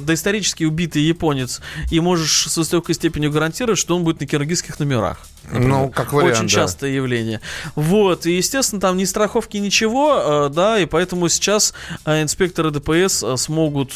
доисторически 0.00 0.64
убитый 0.64 1.02
японец 1.02 1.60
и 1.90 2.00
можешь 2.00 2.46
с 2.50 2.56
высокой 2.56 2.94
степенью 2.94 3.30
гарантировать, 3.30 3.78
что 3.78 3.94
он 3.94 4.02
будет 4.04 4.20
на 4.20 4.26
киргизских 4.26 4.78
номерах. 4.80 5.18
например. 5.44 5.68
Ну, 5.68 5.88
как 5.90 6.12
вариант, 6.12 6.38
Очень 6.38 6.48
да. 6.48 6.54
частое 6.62 6.90
явление. 6.90 7.40
Вот, 7.74 8.26
и, 8.26 8.40
естественно, 8.46 8.80
там 8.80 8.96
ни 8.96 9.04
страховки, 9.04 9.56
ничего, 9.58 10.46
э, 10.46 10.48
да, 10.52 10.78
и 10.78 10.86
поэтому 10.86 11.28
сейчас 11.28 11.74
э, 12.04 12.22
инспекторы 12.22 12.70
ДПС 12.70 13.22
э, 13.22 13.36
смогут 13.36 13.92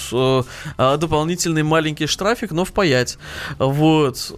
дополнительный 0.76 1.62
маленький 1.62 2.06
штрафик, 2.06 2.50
но 2.50 2.64
впаять, 2.64 3.18
вот, 3.58 4.32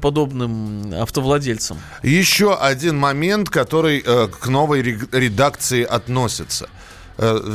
подобным 0.00 0.94
автовладельцам. 1.00 1.78
Еще 2.02 2.54
один 2.54 2.98
момент, 2.98 3.50
который 3.50 4.00
к 4.00 4.46
новой 4.46 4.82
ре- 4.82 4.98
редакции 5.12 5.82
относится. 5.84 6.68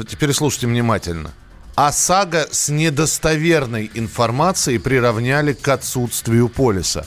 Теперь 0.09 0.33
слушайте 0.33 0.67
внимательно. 0.67 1.31
ОСАГО 1.75 2.47
с 2.51 2.69
недостоверной 2.69 3.89
информацией 3.93 4.79
приравняли 4.79 5.53
к 5.53 5.67
отсутствию 5.67 6.49
полиса. 6.49 7.05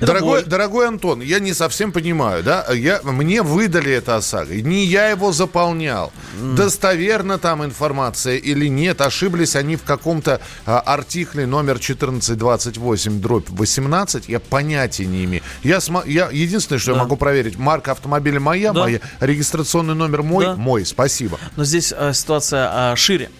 Дорогой, 0.00 0.44
дорогой 0.44 0.88
Антон, 0.88 1.20
я 1.20 1.38
не 1.40 1.52
совсем 1.54 1.92
понимаю, 1.92 2.42
да? 2.42 2.66
Я, 2.72 3.00
мне 3.02 3.42
выдали 3.42 3.92
это 3.92 4.16
ОСАГО. 4.16 4.54
Не 4.62 4.84
я 4.84 5.08
его 5.08 5.32
заполнял. 5.32 6.12
Достоверна 6.56 7.38
там 7.38 7.64
информация 7.64 8.36
или 8.36 8.66
нет? 8.68 9.00
Ошиблись 9.00 9.56
они 9.56 9.76
в 9.76 9.82
каком-то 9.82 10.40
а, 10.66 10.80
артикле 10.80 11.46
номер 11.46 11.72
1428 11.76 13.20
дробь 13.20 13.48
18? 13.50 14.28
Я 14.28 14.40
понятия 14.40 15.06
не 15.06 15.24
имею. 15.24 15.42
Я, 15.62 15.78
сма- 15.78 16.08
я, 16.08 16.28
единственное, 16.30 16.78
что 16.78 16.92
я 16.92 16.98
могу 16.98 17.16
проверить, 17.16 17.56
марка 17.58 17.92
автомобиля 17.92 18.40
моя, 18.40 18.72
Да. 18.72 18.82
моя, 18.82 19.00
регистрационный 19.20 19.94
номер 19.94 20.22
мой, 20.22 20.44
Да. 20.46 20.56
мой, 20.56 20.84
спасибо. 20.84 21.38
Но 21.56 21.64
здесь 21.64 21.92
э, 21.96 22.12
ситуация 22.14 22.68
а, 22.92 22.96
шире. 22.96 23.30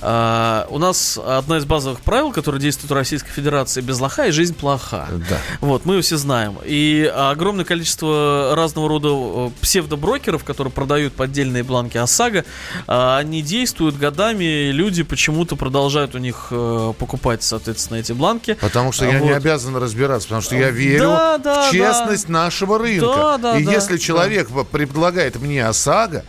А, 0.00 0.66
у 0.70 0.78
нас 0.78 1.18
одно 1.18 1.56
из 1.56 1.64
базовых 1.64 2.00
правил, 2.00 2.32
которое 2.32 2.58
действует 2.58 2.90
в 2.90 2.94
Российской 2.94 3.30
Федерации, 3.30 3.80
без 3.80 4.00
лоха 4.00 4.26
и 4.26 4.30
жизнь 4.30 4.54
плоха. 4.54 5.08
Да. 5.28 5.38
Вот, 5.60 5.84
мы 5.86 6.00
все 6.02 6.16
знаем. 6.16 6.58
И 6.64 7.10
огромное 7.14 7.64
количество 7.64 8.52
разного 8.54 8.88
рода 8.88 9.08
э, 9.12 9.50
псевдоброкеров, 9.60 10.44
которые 10.44 10.72
продают 10.72 11.14
поддельные 11.14 11.62
бланки 11.62 11.96
ОСАГО, 11.96 12.44
а, 12.86 13.18
они 13.18 13.42
действуют 13.42 13.96
годами, 13.96 14.44
и 14.44 14.72
люди 14.72 15.02
почему-то 15.02 15.56
продолжают 15.56 16.14
у 16.14 16.18
них 16.18 16.48
э, 16.50 16.92
покупать, 16.98 17.42
соответственно, 17.42 17.98
эти 17.98 18.12
бланки. 18.12 18.54
Потому 18.60 18.92
что 18.92 19.04
я 19.06 19.20
не 19.20 19.30
обязан 19.30 19.76
разбираться, 19.76 20.28
потому 20.28 20.42
что 20.42 20.56
я 20.56 20.70
верю 20.70 21.04
Да, 21.08 21.38
да, 21.38 21.68
в 21.68 21.72
честность 21.72 22.28
нашего 22.28 22.78
рынка. 22.78 23.06
Да, 23.06 23.38
да, 23.38 23.58
и 23.58 23.64
да, 23.64 23.72
если 23.72 23.94
да. 23.94 23.98
человек 23.98 24.50
в- 24.50 24.64
предлагает 24.64 25.36
мне 25.40 25.66
ОСАГО, 25.66 26.24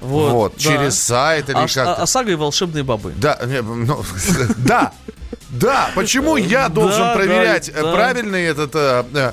вот, 0.00 0.54
да. 0.56 0.62
через 0.62 0.98
сайт 1.00 1.48
или 1.48 1.56
А- 1.56 1.60
как-то. 1.62 1.94
а- 1.94 2.02
ОСАГО 2.02 2.30
и 2.32 2.34
волшебные 2.34 2.84
бобы. 2.84 3.12
Да, 3.16 3.38
не, 3.44 3.62
ну, 3.62 4.02
да, 4.58 4.92
да. 5.50 5.90
Почему 5.94 6.36
я 6.36 6.68
должен 6.68 7.00
Да, 7.00 7.14
проверять, 7.14 7.70
да, 7.72 7.80
э, 7.80 7.82
да. 7.82 7.92
правильный 7.94 8.44
этот 8.44 8.74
э, 8.74 9.04
э, 9.14 9.32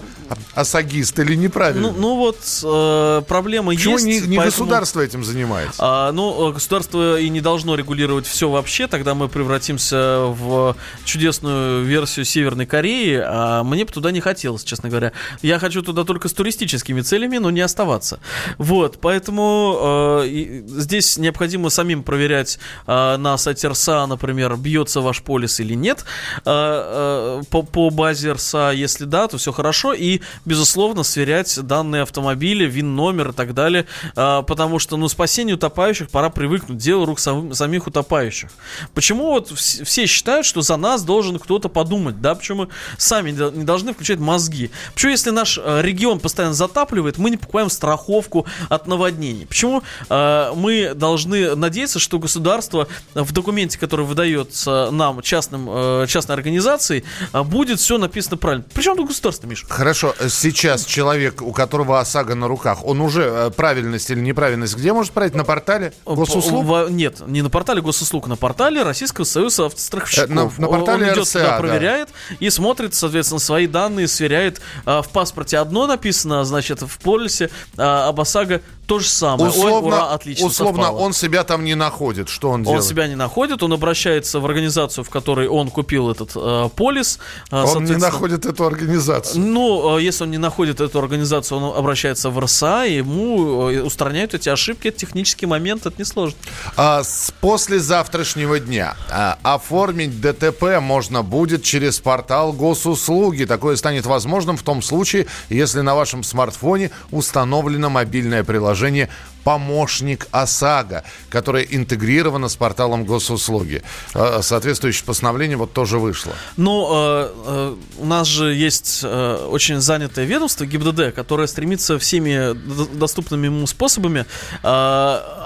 осагист 0.53 1.17
или 1.19 1.35
неправильно? 1.35 1.91
Ну, 1.91 1.97
ну 1.97 2.15
вот 2.17 2.37
э, 2.63 3.21
проблема 3.27 3.71
Почему 3.73 3.93
есть. 3.93 4.05
не, 4.05 4.19
не 4.21 4.37
поэтому- 4.37 4.45
государство 4.45 5.01
этим 5.01 5.23
занимается? 5.23 5.75
А, 5.79 6.11
ну, 6.11 6.49
э, 6.49 6.53
государство 6.53 7.19
и 7.19 7.29
не 7.29 7.41
должно 7.41 7.75
регулировать 7.75 8.25
все 8.27 8.49
вообще, 8.49 8.87
тогда 8.87 9.13
мы 9.15 9.27
превратимся 9.29 10.25
в 10.27 10.75
чудесную 11.03 11.83
версию 11.83 12.25
Северной 12.25 12.65
Кореи, 12.65 13.21
а 13.23 13.63
мне 13.63 13.85
бы 13.85 13.91
туда 13.91 14.11
не 14.11 14.21
хотелось, 14.21 14.63
честно 14.63 14.89
говоря. 14.89 15.11
Я 15.41 15.59
хочу 15.59 15.81
туда 15.81 16.03
только 16.03 16.27
с 16.29 16.33
туристическими 16.33 17.01
целями, 17.01 17.37
но 17.37 17.49
не 17.51 17.61
оставаться. 17.61 18.19
Вот, 18.57 18.99
поэтому 19.01 20.23
э, 20.25 20.61
здесь 20.67 21.17
необходимо 21.17 21.69
самим 21.69 22.03
проверять 22.03 22.59
э, 22.87 23.17
на 23.17 23.37
сайте 23.37 23.67
РСА, 23.67 24.05
например, 24.07 24.55
бьется 24.57 25.01
ваш 25.01 25.21
полис 25.21 25.59
или 25.59 25.73
нет 25.73 26.05
э, 26.37 26.41
э, 26.45 27.41
по, 27.49 27.63
по 27.63 27.89
базе 27.89 28.33
РСА. 28.33 28.71
Если 28.71 29.05
да, 29.05 29.27
то 29.27 29.37
все 29.37 29.51
хорошо. 29.51 29.93
И, 29.93 30.14
безусловно, 30.45 31.03
сверять 31.03 31.59
данные 31.61 32.01
автомобиля, 32.03 32.65
ВИН-номер 32.67 33.29
и 33.29 33.33
так 33.33 33.53
далее. 33.53 33.85
э, 34.15 34.43
потому 34.47 34.79
что, 34.79 34.97
ну, 34.97 35.07
спасению 35.07 35.55
утопающих 35.55 36.09
пора 36.09 36.29
привыкнуть. 36.29 36.77
Дело 36.77 37.05
рук 37.05 37.19
сам- 37.19 37.53
самих 37.53 37.87
утопающих. 37.87 38.49
Почему 38.93 39.31
вот 39.31 39.51
вс- 39.51 39.83
все 39.83 40.05
считают, 40.05 40.45
что 40.45 40.61
за 40.61 40.77
нас 40.77 41.03
должен 41.03 41.39
кто-то 41.39 41.69
подумать, 41.69 42.21
да? 42.21 42.35
Почему 42.35 42.63
мы 42.63 42.67
сами 42.97 43.31
не 43.31 43.37
до- 43.37 43.51
не 43.51 43.63
должны 43.63 43.93
включать 43.93 44.19
мозги? 44.19 44.69
Почему, 44.93 45.11
если 45.11 45.31
наш 45.31 45.57
э, 45.61 45.81
регион 45.81 46.19
постоянно 46.19 46.53
затапливает, 46.53 47.17
мы 47.17 47.29
не 47.29 47.37
покупаем 47.37 47.69
страховку 47.69 48.45
от 48.69 48.87
наводнений? 48.87 49.45
Почему 49.45 49.83
э, 50.09 50.51
мы 50.55 50.93
должны 50.95 51.55
надеяться, 51.55 51.99
что 51.99 52.19
государство 52.19 52.87
в 53.13 53.31
документе, 53.31 53.77
который 53.79 54.05
выдается 54.05 54.89
нам, 54.91 55.21
частным, 55.21 55.67
э, 55.69 56.05
частной 56.07 56.35
организацией, 56.35 57.03
э, 57.33 57.41
будет 57.43 57.79
все 57.79 57.97
написано 57.97 58.37
правильно? 58.37 58.65
Причем 58.73 58.95
тут 58.95 59.07
государство, 59.07 59.47
Миша? 59.47 59.65
Хорошо, 59.69 60.04
сейчас 60.29 60.85
человек, 60.85 61.41
у 61.41 61.51
которого 61.51 61.99
ОСАГО 61.99 62.35
на 62.35 62.47
руках, 62.47 62.85
он 62.85 63.01
уже 63.01 63.23
э, 63.23 63.51
правильность 63.51 64.09
или 64.09 64.19
неправильность 64.19 64.75
где 64.75 64.93
может 64.93 65.11
проверить? 65.13 65.35
На 65.35 65.43
портале 65.43 65.93
госуслуг? 66.05 66.65
Во- 66.65 66.89
Нет, 66.89 67.21
не 67.27 67.41
на 67.41 67.49
портале 67.49 67.81
госуслуг, 67.81 68.27
на 68.27 68.35
портале 68.35 68.83
Российского 68.83 69.25
союза 69.25 69.65
автостраховщиков. 69.65 70.29
Э, 70.29 70.33
на- 70.33 70.51
на 70.57 70.67
портале 70.67 71.05
Он 71.07 71.13
идет 71.13 71.23
РСА, 71.23 71.39
туда, 71.39 71.51
да. 71.51 71.57
проверяет 71.59 72.09
и 72.39 72.49
смотрит, 72.49 72.93
соответственно, 72.93 73.39
свои 73.39 73.67
данные, 73.67 74.07
сверяет. 74.07 74.61
А, 74.85 75.01
В 75.01 75.09
паспорте 75.09 75.57
одно 75.57 75.87
написано, 75.87 76.43
значит, 76.45 76.81
в 76.81 76.97
полисе 76.99 77.49
а, 77.77 78.07
об 78.09 78.19
ОСАГО 78.21 78.61
то 78.85 78.99
же 78.99 79.07
самое. 79.07 79.49
Ой, 79.51 79.57
Условно, 79.57 79.87
ура, 79.87 80.13
отлично 80.13 80.45
условно 80.47 80.83
совпало. 80.83 80.99
он 80.99 81.13
себя 81.13 81.43
там 81.43 81.63
не 81.63 81.75
находит. 81.75 82.29
Что 82.29 82.49
он, 82.49 82.61
Он 82.61 82.63
делает? 82.63 82.83
себя 82.83 83.07
не 83.07 83.15
находит, 83.15 83.63
он 83.63 83.73
обращается 83.73 84.39
в 84.39 84.45
организацию, 84.45 85.03
в 85.03 85.09
которой 85.09 85.47
он 85.47 85.69
купил 85.69 86.09
этот 86.11 86.31
э, 86.35 86.69
полис. 86.75 87.19
э, 87.51 87.63
Он 87.63 87.83
не 87.85 87.95
находит 87.97 88.45
эту 88.45 88.65
организацию. 88.65 89.43
Ну, 89.43 89.97
э, 89.97 90.01
если 90.03 90.23
он 90.25 90.31
не 90.31 90.37
находит 90.37 90.81
эту 90.81 90.99
организацию, 90.99 91.57
он 91.59 91.77
обращается 91.77 92.29
в 92.29 92.39
РСА, 92.39 92.85
и 92.85 92.97
ему 92.97 93.69
э, 93.69 93.81
устраняют 93.81 94.33
эти 94.33 94.49
ошибки. 94.49 94.89
Это 94.89 94.99
технический 94.99 95.45
момент, 95.45 95.85
это 95.85 95.99
несложно. 95.99 96.37
А 96.77 97.03
с 97.03 97.31
после 97.41 97.79
завтрашнего 97.79 98.59
дня 98.59 98.95
а, 99.09 99.37
оформить 99.43 100.21
ДТП 100.21 100.79
можно 100.79 101.23
будет 101.23 101.63
через 101.63 101.99
портал 101.99 102.53
госуслуги. 102.53 103.45
Такое 103.45 103.75
станет 103.77 104.05
возможным 104.05 104.57
в 104.57 104.63
том 104.63 104.81
случае, 104.81 105.25
если 105.49 105.81
на 105.81 105.95
вашем 105.95 106.23
смартфоне 106.23 106.91
установлено 107.11 107.89
мобильное 107.89 108.43
приложение 108.43 108.74
положение 108.75 109.07
«Помощник 109.45 110.27
ОСАГО», 110.31 111.03
которое 111.29 111.63
интегрировано 111.63 112.49
с 112.49 112.55
порталом 112.55 113.05
госуслуги. 113.05 113.83
А, 114.13 114.41
Соответствующее 114.41 115.05
постановление 115.05 115.55
вот 115.55 115.71
тоже 115.71 115.99
вышло. 115.99 116.33
Ну, 116.57 116.89
э, 116.91 117.31
э, 117.45 117.75
у 117.99 118.05
нас 118.05 118.27
же 118.27 118.53
есть 118.53 119.01
э, 119.03 119.47
очень 119.49 119.79
занятое 119.79 120.25
ведомство 120.25 120.65
ГИБДД, 120.65 121.13
которое 121.15 121.47
стремится 121.47 121.99
всеми 121.99 122.53
доступными 122.97 123.45
ему 123.45 123.67
способами 123.67 124.25
э, 124.63 124.67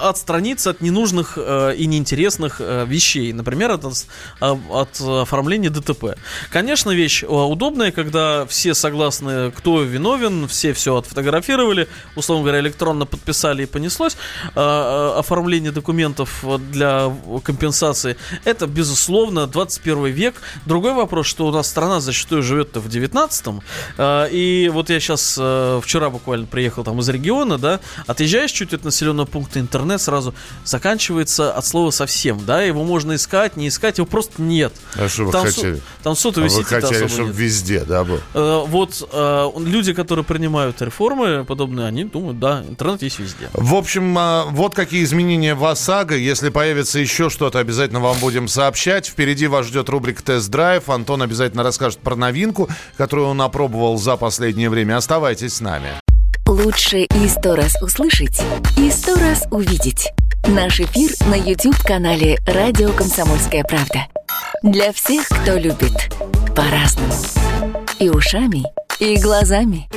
отстраниться 0.01 0.69
от 0.69 0.81
ненужных 0.81 1.33
э, 1.37 1.75
и 1.75 1.85
неинтересных 1.85 2.61
э, 2.61 2.85
вещей. 2.87 3.33
Например, 3.33 3.71
от, 3.71 3.85
от 4.39 5.01
оформления 5.01 5.69
ДТП. 5.69 6.15
Конечно, 6.51 6.91
вещь 6.91 7.23
э, 7.23 7.27
удобная, 7.27 7.91
когда 7.91 8.45
все 8.45 8.73
согласны, 8.73 9.51
кто 9.51 9.83
виновен, 9.83 10.47
все 10.47 10.71
все 10.71 10.95
отфотографировали, 10.95 11.89
условно 12.15 12.43
говоря, 12.45 12.61
электронно 12.61 13.05
подписали 13.05 13.63
и 13.63 13.65
понеслось. 13.89 14.17
Э, 14.55 14.59
э, 15.15 15.19
Оформление 15.19 15.71
документов 15.71 16.43
для 16.71 17.11
компенсации 17.43 18.15
это, 18.45 18.67
безусловно, 18.67 19.47
21 19.47 20.05
век. 20.05 20.35
Другой 20.65 20.93
вопрос, 20.93 21.27
что 21.27 21.47
у 21.47 21.51
нас 21.51 21.67
страна 21.67 21.99
зачастую 21.99 22.43
живет-то 22.43 22.79
в 22.79 22.87
19-м. 22.87 23.61
Э, 23.97 24.27
И 24.31 24.69
вот 24.73 24.89
я 24.89 24.99
сейчас 24.99 25.33
вчера 25.83 26.09
буквально 26.09 26.45
приехал 26.45 26.83
там 26.83 26.99
из 26.99 27.09
региона, 27.09 27.57
да, 27.57 27.79
отъезжаешь 28.07 28.51
чуть 28.51 28.73
от 28.73 28.83
населенного 28.85 29.25
пункта, 29.25 29.59
интернет 29.59 30.01
сразу 30.01 30.33
заканчивается 30.65 31.51
от 31.53 31.65
слова 31.65 31.91
совсем, 31.91 32.45
да, 32.45 32.61
его 32.61 32.83
можно 32.83 33.15
искать, 33.15 33.57
не 33.57 33.67
искать, 33.67 33.97
его 33.97 34.05
просто 34.07 34.41
нет. 34.41 34.73
А 34.95 35.09
что 35.09 35.25
вы 35.25 35.31
там, 35.31 35.45
хотели? 35.45 35.75
Со- 35.75 35.81
там 36.03 36.15
сотовой 36.15 36.49
А 36.49 36.51
вы 36.53 36.63
хотели, 36.63 37.07
чтобы 37.07 37.29
нет. 37.29 37.37
везде, 37.37 37.79
да, 37.85 38.03
был? 38.03 38.19
Вот 38.67 39.07
люди, 39.57 39.93
которые 39.93 40.23
принимают 40.25 40.81
реформы 40.81 41.43
подобные, 41.45 41.87
они 41.87 42.03
думают, 42.03 42.39
да, 42.39 42.63
интернет 42.67 43.01
есть 43.01 43.19
везде. 43.19 43.49
В 43.53 43.75
общем, 43.79 44.15
а, 44.17 44.45
вот 44.45 44.75
какие 44.75 45.03
изменения 45.03 45.55
в 45.55 45.65
ОСАГО. 45.65 46.15
Если 46.15 46.49
появится 46.49 46.99
еще 46.99 47.29
что-то, 47.29 47.59
обязательно 47.59 47.99
вам 47.99 48.17
будем 48.19 48.47
сообщать. 48.47 49.07
Впереди 49.07 49.47
вас 49.47 49.65
ждет 49.65 49.89
рубрика 49.89 50.21
«Тест-драйв». 50.21 50.89
Антон 50.89 51.21
обязательно 51.21 51.63
расскажет 51.63 51.99
про 51.99 52.15
новинку, 52.15 52.69
которую 52.97 53.29
он 53.29 53.41
опробовал 53.41 53.97
за 53.97 54.17
последнее 54.17 54.69
время. 54.69 54.97
Оставайтесь 54.97 55.55
с 55.55 55.61
нами. 55.61 55.89
Лучше 56.47 56.99
и 56.99 57.27
сто 57.27 57.55
раз 57.55 57.81
услышать, 57.81 58.41
и 58.77 58.89
сто 58.91 59.15
раз 59.15 59.45
увидеть. 59.51 60.09
Наш 60.47 60.79
эфир 60.79 61.11
на 61.27 61.35
YouTube-канале 61.35 62.39
«Радио 62.47 62.91
Комсомольская 62.91 63.63
правда». 63.63 64.07
Для 64.63 64.91
всех, 64.91 65.27
кто 65.27 65.53
любит 65.57 66.13
по-разному. 66.55 67.13
И 67.99 68.09
ушами, 68.09 68.63
и 68.99 69.17
глазами. 69.17 69.87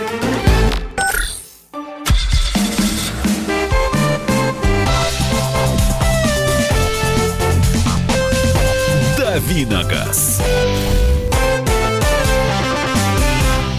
Давиногаз. 9.32 10.42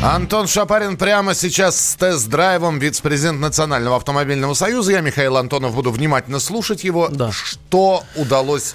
Антон 0.01 0.47
Шапарин 0.47 0.97
прямо 0.97 1.35
сейчас 1.35 1.79
с 1.79 1.93
тест-драйвом, 1.93 2.79
вице-президент 2.79 3.39
Национального 3.39 3.97
автомобильного 3.97 4.55
союза. 4.55 4.93
Я, 4.93 5.01
Михаил 5.01 5.37
Антонов, 5.37 5.75
буду 5.75 5.91
внимательно 5.91 6.39
слушать 6.39 6.83
его. 6.83 7.11
Что 7.31 8.03
удалось 8.15 8.73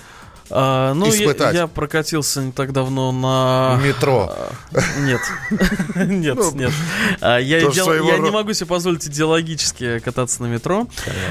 А, 0.51 0.95
ну, 0.95 1.07
я, 1.07 1.13
испытать? 1.13 1.55
я 1.55 1.67
прокатился 1.67 2.41
не 2.43 2.53
так 2.53 2.73
давно 2.73 3.13
на... 3.13 3.81
Метро. 3.83 4.33
А, 4.73 5.01
Нет. 5.01 5.21
Нет, 5.97 6.39
нет. 6.55 6.73
А, 7.21 7.39
Я 7.39 7.59
я 7.59 8.19
не 8.19 8.31
могу 8.31 8.53
себе 8.53 8.67
позволить 8.67 9.07
идеологически 9.07 9.99
кататься 9.99 10.43
на 10.43 10.47
метро 10.47 10.87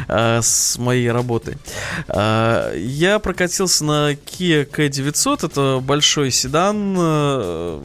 а, 0.08 0.42
с 0.42 0.78
моей 0.78 1.12
работой. 1.12 1.58
А, 2.08 2.74
Я 2.76 3.20
прокатился 3.20 3.84
на 3.86 4.12
Kia 4.14 4.70
K900. 4.70 5.46
Это 5.46 5.80
большой 5.82 6.32
седан 6.32 6.96
э, 6.98 7.82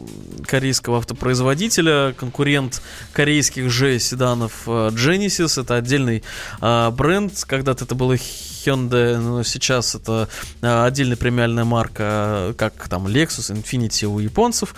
корейского 0.47 0.99
автопроизводителя, 0.99 2.13
конкурент 2.13 2.83
корейских 3.13 3.71
же 3.71 3.99
седанов 3.99 4.63
э, 4.67 4.89
Genesis. 4.91 5.61
Это 5.61 5.77
отдельный 5.77 6.23
а, 6.61 6.91
бренд. 6.91 7.33
Когда-то 7.47 7.85
это 7.85 7.95
было 7.95 8.15
Hyundai, 8.15 9.19
но 9.19 9.43
сейчас 9.43 9.95
это 9.95 10.29
а, 10.61 10.87
отдельная 10.87 11.17
премиальная 11.17 11.65
марка, 11.65 12.55
как 12.57 12.89
там 12.89 13.07
Lexus, 13.07 13.53
Infiniti 13.53 14.07
у 14.07 14.19
японцев. 14.19 14.75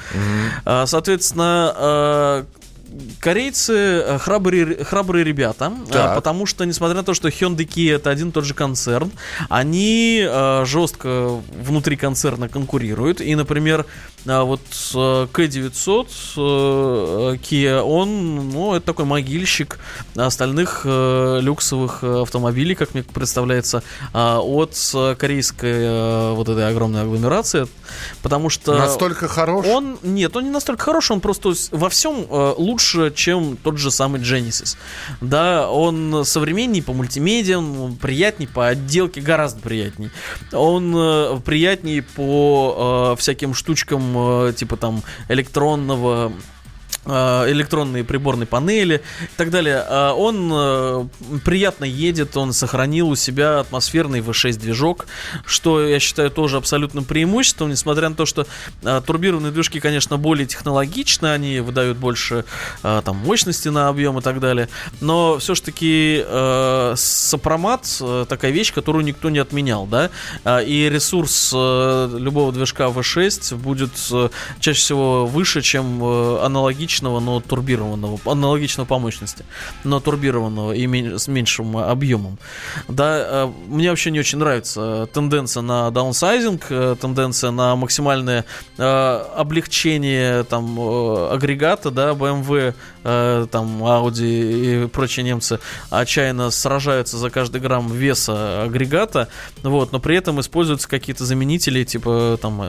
А, 0.64 0.86
Соответственно, 0.86 2.46
корейцы 3.18 4.18
храбрые, 4.20 4.84
храбрые 4.84 5.24
ребята, 5.24 5.72
Так. 5.90 6.14
потому 6.14 6.46
что, 6.46 6.64
несмотря 6.64 6.96
на 6.98 7.02
то, 7.02 7.14
что 7.14 7.28
Hyundai 7.28 7.66
Kia 7.66 7.96
это 7.96 8.10
один 8.10 8.28
и 8.28 8.32
тот 8.32 8.44
же 8.44 8.54
концерн, 8.54 9.10
они 9.48 10.24
жестко 10.64 11.40
внутри 11.60 11.96
концерна 11.96 12.48
конкурируют. 12.48 13.20
И, 13.20 13.34
например, 13.34 13.86
а, 14.26 14.44
вот 14.44 14.60
а, 14.94 15.26
K900 15.26 16.08
э, 16.36 17.36
Kia, 17.36 17.80
он, 17.80 18.50
ну, 18.50 18.74
это 18.74 18.86
такой 18.86 19.04
могильщик 19.04 19.78
остальных 20.16 20.82
э, 20.84 21.40
люксовых 21.42 21.98
э, 22.02 22.22
автомобилей, 22.22 22.74
как 22.74 22.94
мне 22.94 23.02
представляется, 23.02 23.82
а, 24.12 24.40
от 24.40 24.74
э, 24.94 25.14
корейской 25.16 25.72
э, 25.72 26.32
вот 26.34 26.48
этой 26.48 26.68
огромной 26.68 27.02
агломерации, 27.02 27.66
потому 28.22 28.48
что... 28.48 28.74
Настолько 28.74 29.28
хорош? 29.28 29.66
Он, 29.66 29.98
нет, 30.02 30.36
он 30.36 30.44
не 30.44 30.50
настолько 30.50 30.84
хорош, 30.84 31.10
он 31.10 31.20
просто 31.20 31.52
во 31.70 31.88
всем 31.88 32.26
э, 32.28 32.54
лучше, 32.56 33.12
чем 33.14 33.56
тот 33.56 33.78
же 33.78 33.90
самый 33.90 34.20
Genesis. 34.20 34.76
Да, 35.20 35.68
он 35.70 36.24
современней 36.24 36.82
по 36.82 36.92
мультимедиам, 36.92 37.80
он 37.80 37.96
приятней 37.96 38.46
по 38.46 38.68
отделке, 38.68 39.20
гораздо 39.20 39.60
приятней. 39.60 40.10
Он 40.52 40.94
э, 40.96 41.40
приятней 41.44 42.02
по 42.02 43.12
э, 43.14 43.20
всяким 43.20 43.54
штучкам, 43.54 44.13
э, 44.13 44.13
типа 44.56 44.76
там 44.76 45.02
электронного 45.28 46.14
Э, 46.14 46.30
электронные 47.06 48.04
приборные 48.04 48.46
панели 48.46 49.02
и 49.22 49.36
так 49.36 49.50
далее. 49.50 49.84
Э, 49.88 50.10
он 50.10 50.50
э, 50.52 51.04
приятно 51.44 51.84
едет, 51.84 52.36
он 52.36 52.52
сохранил 52.52 53.10
у 53.10 53.16
себя 53.16 53.60
атмосферный 53.60 54.20
V6 54.20 54.58
движок, 54.58 55.06
что 55.44 55.86
я 55.86 56.00
считаю 56.00 56.30
тоже 56.30 56.56
абсолютным 56.56 57.04
преимуществом, 57.04 57.70
несмотря 57.70 58.08
на 58.08 58.14
то, 58.14 58.26
что 58.26 58.46
турбированные 58.82 59.52
движки, 59.52 59.80
конечно, 59.80 60.16
более 60.16 60.46
технологичны, 60.46 61.26
они 61.28 61.60
выдают 61.60 61.98
больше 61.98 62.44
там 62.82 63.16
мощности 63.16 63.68
на 63.68 63.88
объем 63.88 64.18
и 64.18 64.22
так 64.22 64.40
далее, 64.40 64.68
но 65.00 65.38
все-таки 65.38 66.24
сопромат 66.96 68.02
такая 68.28 68.50
вещь, 68.50 68.72
которую 68.72 69.04
никто 69.04 69.30
не 69.30 69.38
отменял, 69.38 69.86
да, 69.86 70.10
и 70.60 70.88
ресурс 70.90 71.52
любого 71.52 72.52
движка 72.52 72.84
V6 72.86 73.56
будет 73.56 73.92
чаще 74.60 74.80
всего 74.80 75.26
выше, 75.26 75.62
чем 75.62 76.02
аналогичный 76.04 76.93
аналогичного, 76.94 77.20
но 77.20 77.40
турбированного, 77.40 78.18
аналогичного 78.24 78.86
по 78.86 78.98
мощности, 78.98 79.44
но 79.84 80.00
турбированного 80.00 80.72
и 80.72 81.18
с 81.18 81.28
меньшим 81.28 81.76
объемом. 81.76 82.38
Да, 82.88 83.44
э, 83.44 83.52
мне 83.68 83.90
вообще 83.90 84.10
не 84.10 84.20
очень 84.20 84.38
нравится 84.38 85.08
тенденция 85.12 85.62
на 85.62 85.90
даунсайзинг, 85.90 86.66
э, 86.70 86.96
тенденция 87.00 87.50
на 87.50 87.76
максимальное 87.76 88.44
э, 88.78 89.24
облегчение 89.36 90.44
там 90.44 90.78
агрегата, 91.30 91.90
да, 91.90 92.12
BMW, 92.12 92.74
там 93.02 93.84
Audi 93.84 94.84
и 94.84 94.88
прочие 94.88 95.24
немцы 95.24 95.58
отчаянно 95.90 96.50
сражаются 96.50 97.18
за 97.18 97.28
каждый 97.28 97.60
грамм 97.60 97.92
веса 97.92 98.62
агрегата, 98.62 99.28
вот, 99.62 99.92
но 99.92 100.00
при 100.00 100.16
этом 100.16 100.40
используются 100.40 100.88
какие-то 100.88 101.24
заменители, 101.24 101.84
типа 101.84 102.38
там 102.40 102.62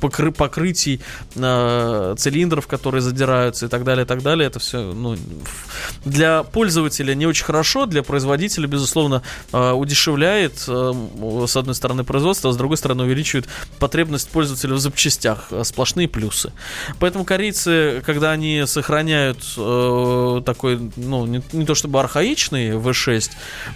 покры 0.00 0.30
покрытий 0.30 1.00
цилиндров, 1.34 2.68
которые 2.68 3.00
задирают 3.00 3.53
и 3.62 3.68
так 3.68 3.84
далее, 3.84 4.04
и 4.04 4.06
так 4.06 4.22
далее. 4.22 4.46
Это 4.46 4.58
все 4.58 4.92
ну, 4.92 5.16
для 6.04 6.42
пользователя 6.42 7.14
не 7.14 7.26
очень 7.26 7.44
хорошо, 7.44 7.86
для 7.86 8.02
производителя, 8.02 8.66
безусловно, 8.66 9.22
э, 9.52 9.72
удешевляет, 9.72 10.64
э, 10.68 10.92
с 11.46 11.56
одной 11.56 11.74
стороны, 11.74 12.04
производство, 12.04 12.50
а 12.50 12.52
с 12.52 12.56
другой 12.56 12.76
стороны, 12.76 13.04
увеличивает 13.04 13.46
потребность 13.78 14.28
пользователя 14.30 14.74
в 14.74 14.78
запчастях. 14.78 15.48
Э, 15.50 15.64
сплошные 15.64 16.08
плюсы. 16.08 16.52
Поэтому 16.98 17.24
корейцы, 17.24 18.02
когда 18.04 18.32
они 18.32 18.64
сохраняют 18.66 19.38
такой, 20.44 20.90
ну, 20.96 21.26
не, 21.26 21.42
не 21.52 21.64
то 21.64 21.74
чтобы 21.74 22.00
архаичный 22.00 22.70
V6, 22.70 23.30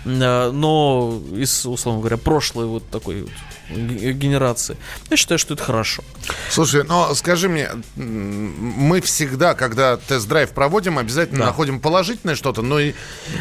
но 0.05 1.21
из, 1.35 1.67
условно 1.67 2.01
говоря, 2.01 2.17
прошлой 2.17 2.67
вот 2.67 2.89
такой 2.91 3.23
вот 3.23 3.31
генерации. 3.71 4.77
Я 5.11 5.17
считаю, 5.17 5.39
что 5.39 5.55
это 5.55 5.63
хорошо. 5.63 6.03
Слушай, 6.51 6.85
но 6.85 7.15
скажи 7.15 7.49
мне, 7.49 7.71
мы 7.97 9.01
всегда, 9.01 9.55
когда 9.55 9.97
тест-драйв 9.97 10.51
проводим, 10.51 10.99
обязательно 10.99 11.41
да. 11.41 11.47
находим 11.47 11.81
положительное 11.81 12.35
что-то, 12.35 12.63
но 12.63 12.81
и 12.81 12.95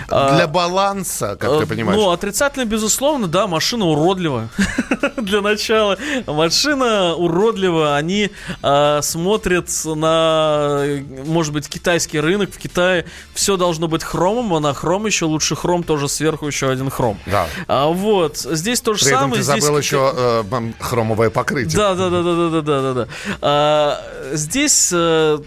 а, 0.09 0.35
для 0.35 0.47
баланса, 0.47 1.37
как 1.39 1.49
а, 1.49 1.59
ты 1.59 1.65
понимаешь. 1.65 1.99
Ну, 1.99 2.11
отрицательно, 2.11 2.65
безусловно, 2.65 3.27
да, 3.27 3.47
машина 3.47 3.85
уродлива. 3.85 4.49
для 5.17 5.41
начала. 5.41 5.97
Машина 6.25 7.15
уродлива. 7.15 7.95
Они 7.95 8.31
а, 8.61 9.01
смотрят 9.01 9.69
на, 9.85 10.83
может 11.25 11.53
быть, 11.53 11.67
китайский 11.67 12.19
рынок. 12.19 12.51
В 12.51 12.57
Китае 12.57 13.05
все 13.33 13.57
должно 13.57 13.87
быть 13.87 14.03
хромом, 14.03 14.53
а 14.53 14.59
на 14.59 14.73
хром 14.73 15.05
еще 15.05 15.25
лучше 15.25 15.55
хром, 15.55 15.83
тоже 15.83 16.07
сверху 16.07 16.47
еще 16.47 16.69
один 16.69 16.89
хром. 16.89 17.19
Да. 17.25 17.47
А, 17.67 17.87
вот. 17.87 18.37
Здесь 18.37 18.81
то 18.81 18.93
же 18.93 19.03
При 19.03 19.11
самое. 19.11 19.27
Этом 19.27 19.37
ты 19.37 19.43
забыл 19.43 19.75
здесь... 19.75 19.85
еще 19.85 20.13
э, 20.17 20.71
хромовое 20.79 21.29
покрытие. 21.29 21.77
Да, 21.77 21.95
да, 21.95 22.09
да, 22.09 22.23
да, 22.23 22.35
да, 22.35 22.61
да, 22.61 22.81
да, 22.81 22.93
да. 22.93 23.07
А, 23.41 24.01
здесь 24.33 24.89
э, 24.91 25.37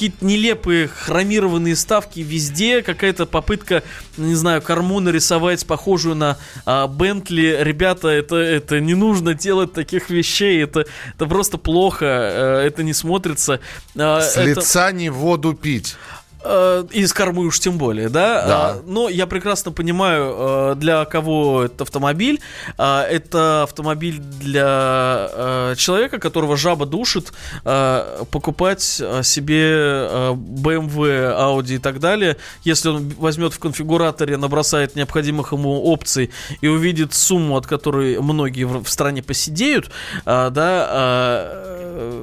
какие-то 0.00 0.24
нелепые 0.24 0.88
хромированные 0.88 1.76
ставки 1.76 2.20
везде, 2.20 2.82
какая-то 2.82 3.26
попытка, 3.26 3.82
не 4.16 4.34
знаю, 4.34 4.62
корму 4.62 5.00
нарисовать 5.00 5.66
похожую 5.66 6.14
на 6.14 6.38
а, 6.64 6.86
Бентли. 6.86 7.58
Ребята, 7.60 8.08
это, 8.08 8.36
это 8.36 8.80
не 8.80 8.94
нужно 8.94 9.34
делать 9.34 9.74
таких 9.74 10.08
вещей, 10.08 10.62
это, 10.62 10.86
это 11.14 11.26
просто 11.26 11.58
плохо, 11.58 12.06
э, 12.06 12.66
это 12.66 12.82
не 12.82 12.94
смотрится. 12.94 13.60
А, 13.94 14.22
С 14.22 14.38
это... 14.38 14.60
лица 14.60 14.90
не 14.92 15.10
воду 15.10 15.52
пить. 15.52 15.96
Э, 16.42 16.84
из 16.90 17.12
кормы 17.12 17.44
уж 17.44 17.60
тем 17.60 17.76
более, 17.76 18.08
да? 18.08 18.46
да. 18.46 18.70
А, 18.70 18.82
но 18.86 19.08
я 19.08 19.26
прекрасно 19.26 19.72
понимаю, 19.72 20.34
э, 20.36 20.74
для 20.76 21.04
кого 21.04 21.64
это 21.64 21.84
автомобиль. 21.84 22.40
А, 22.78 23.04
это 23.04 23.64
автомобиль 23.64 24.18
для 24.18 25.28
э, 25.32 25.74
человека, 25.76 26.18
которого 26.18 26.56
жаба 26.56 26.86
душит, 26.86 27.32
покупать 27.62 28.82
себе 28.82 30.32
BMW, 30.34 31.36
Audi 31.36 31.74
и 31.74 31.78
так 31.78 32.00
далее. 32.00 32.36
Если 32.64 32.88
он 32.88 33.10
возьмет 33.18 33.52
в 33.52 33.58
конфигураторе, 33.58 34.36
набросает 34.36 34.96
необходимых 34.96 35.52
ему 35.52 35.82
опций 35.84 36.30
и 36.60 36.68
увидит 36.68 37.12
сумму, 37.14 37.56
от 37.56 37.66
которой 37.66 38.20
многие 38.20 38.64
в 38.64 38.88
стране 38.88 39.22
посидеют, 39.22 39.90
да, 40.24 41.52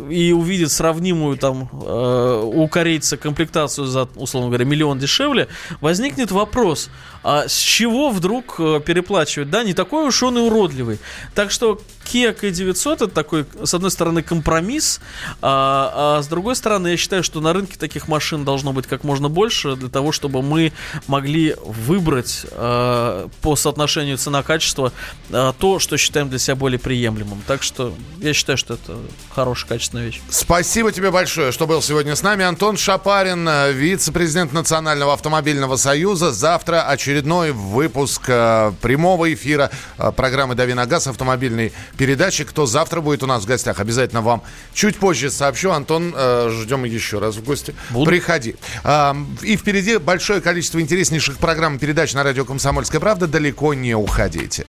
и 0.10 0.32
увидит 0.32 0.72
сравнимую 0.72 1.38
там 1.38 1.70
у 1.72 2.68
корейца 2.68 3.18
комплектацию 3.18 3.86
за 3.86 4.07
условно 4.16 4.50
говоря, 4.50 4.66
миллион 4.66 5.00
дешевле, 5.00 5.48
возникнет 5.82 6.32
вопрос, 6.32 6.90
а 7.24 7.48
с 7.48 7.58
чего 7.58 8.10
вдруг 8.10 8.56
э, 8.60 8.80
переплачивать? 8.86 9.50
Да, 9.50 9.64
не 9.64 9.74
такой 9.74 10.08
уж 10.08 10.24
он 10.24 10.38
и 10.38 10.42
уродливый. 10.42 11.00
Так 11.36 11.52
что 11.52 11.82
Kia 12.08 12.38
K900 12.38 12.94
это 12.94 13.08
такой, 13.08 13.46
с 13.64 13.74
одной 13.74 13.92
стороны, 13.92 14.24
компромисс, 14.24 15.02
а, 15.42 16.18
а 16.18 16.22
с 16.22 16.28
другой 16.28 16.56
стороны, 16.56 16.90
я 16.90 16.98
считаю, 16.98 17.24
что 17.24 17.42
на 17.42 17.54
рынке 17.54 17.78
таких 17.78 18.08
машин 18.08 18.46
должно 18.46 18.72
быть 18.72 18.88
как 18.88 19.04
можно 19.04 19.30
больше 19.30 19.76
для 19.76 19.90
того, 19.90 20.12
чтобы 20.12 20.42
мы 20.42 20.72
могли 21.08 21.56
выбрать 21.66 22.46
а, 22.52 23.28
по 23.42 23.56
соотношению 23.56 24.18
цена-качество 24.18 24.94
а, 25.32 25.54
то, 25.54 25.80
что 25.80 25.98
считаем 25.98 26.30
для 26.30 26.40
себя 26.40 26.56
более 26.56 26.80
приемлемым. 26.80 27.42
Так 27.46 27.62
что 27.62 27.94
я 28.20 28.34
считаю, 28.34 28.58
что 28.58 28.76
это 28.76 28.98
хорошая, 29.30 29.70
качественная 29.70 30.06
вещь. 30.06 30.22
Спасибо 30.30 30.92
тебе 30.92 31.12
большое, 31.12 31.52
что 31.52 31.68
был 31.68 31.82
сегодня 31.82 32.16
с 32.16 32.24
нами. 32.24 32.46
Антон 32.46 32.78
Шапарин, 32.78 33.48
вице-президент 33.98 34.54
Национального 34.54 35.14
автомобильного 35.14 35.76
союза. 35.76 36.32
Завтра 36.32 36.84
очередной 36.84 37.52
выпуск 37.52 38.22
а, 38.28 38.72
прямого 38.80 39.34
эфира 39.34 39.72
а, 39.98 40.12
программы 40.12 40.54
«Дави 40.54 40.76
на 40.76 40.86
газ» 40.86 41.08
автомобильный 41.08 41.74
передачи. 41.98 42.44
Кто 42.44 42.68
завтра 42.68 43.02
будет 43.02 43.24
у 43.24 43.26
нас 43.26 43.44
в 43.44 43.48
гостях, 43.48 43.80
обязательно 43.80 44.22
вам 44.22 44.44
чуть 44.72 44.98
позже 44.98 45.32
сообщу. 45.32 45.72
Антон, 45.72 46.14
э, 46.16 46.50
ждем 46.52 46.84
еще 46.84 47.18
раз 47.18 47.38
в 47.38 47.44
гости. 47.44 47.74
Буду. 47.90 48.06
Приходи. 48.06 48.56
Э, 48.84 49.16
и 49.42 49.58
впереди 49.58 49.98
большое 49.98 50.42
количество 50.42 50.80
интереснейших 50.80 51.40
программ 51.40 51.78
и 51.78 51.80
передач 51.80 52.14
на 52.14 52.22
радио 52.22 52.46
«Комсомольская 52.46 53.02
правда». 53.02 53.26
Далеко 53.26 53.74
не 53.74 53.96
уходите. 53.96 54.68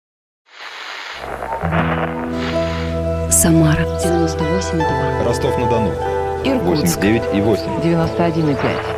Самара 3.31 3.85
98,2. 4.03 5.23
Ростов-на-Дону. 5.25 6.14
Иркутск. 6.45 6.99
89,8. 6.99 7.81
91,5. 7.83 8.57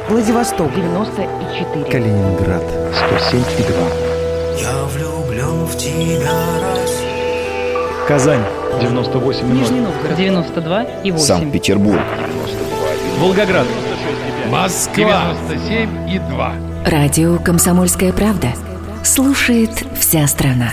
Владивосток. 0.10 0.73
94. 0.73 1.86
Калининград. 1.91 2.63
107,2. 2.93 4.07
Я 4.62 4.83
влюблен 4.86 5.65
в 5.65 5.77
тебя, 5.77 6.47
Казань 8.07 8.43
98 8.79 9.53
Нижний 9.53 9.81
Новгород 9.81 10.15
92 10.15 10.83
и 11.03 11.12
8. 11.12 11.25
Санкт-Петербург. 11.25 11.99
Волгоград. 13.19 13.67
Москва 14.49 15.33
97 15.49 16.10
и 16.10 16.19
2. 16.19 16.53
Радио 16.86 17.38
«Комсомольская 17.38 18.13
правда». 18.13 18.47
Слушает 19.03 19.71
вся 19.99 20.25
страна. 20.27 20.71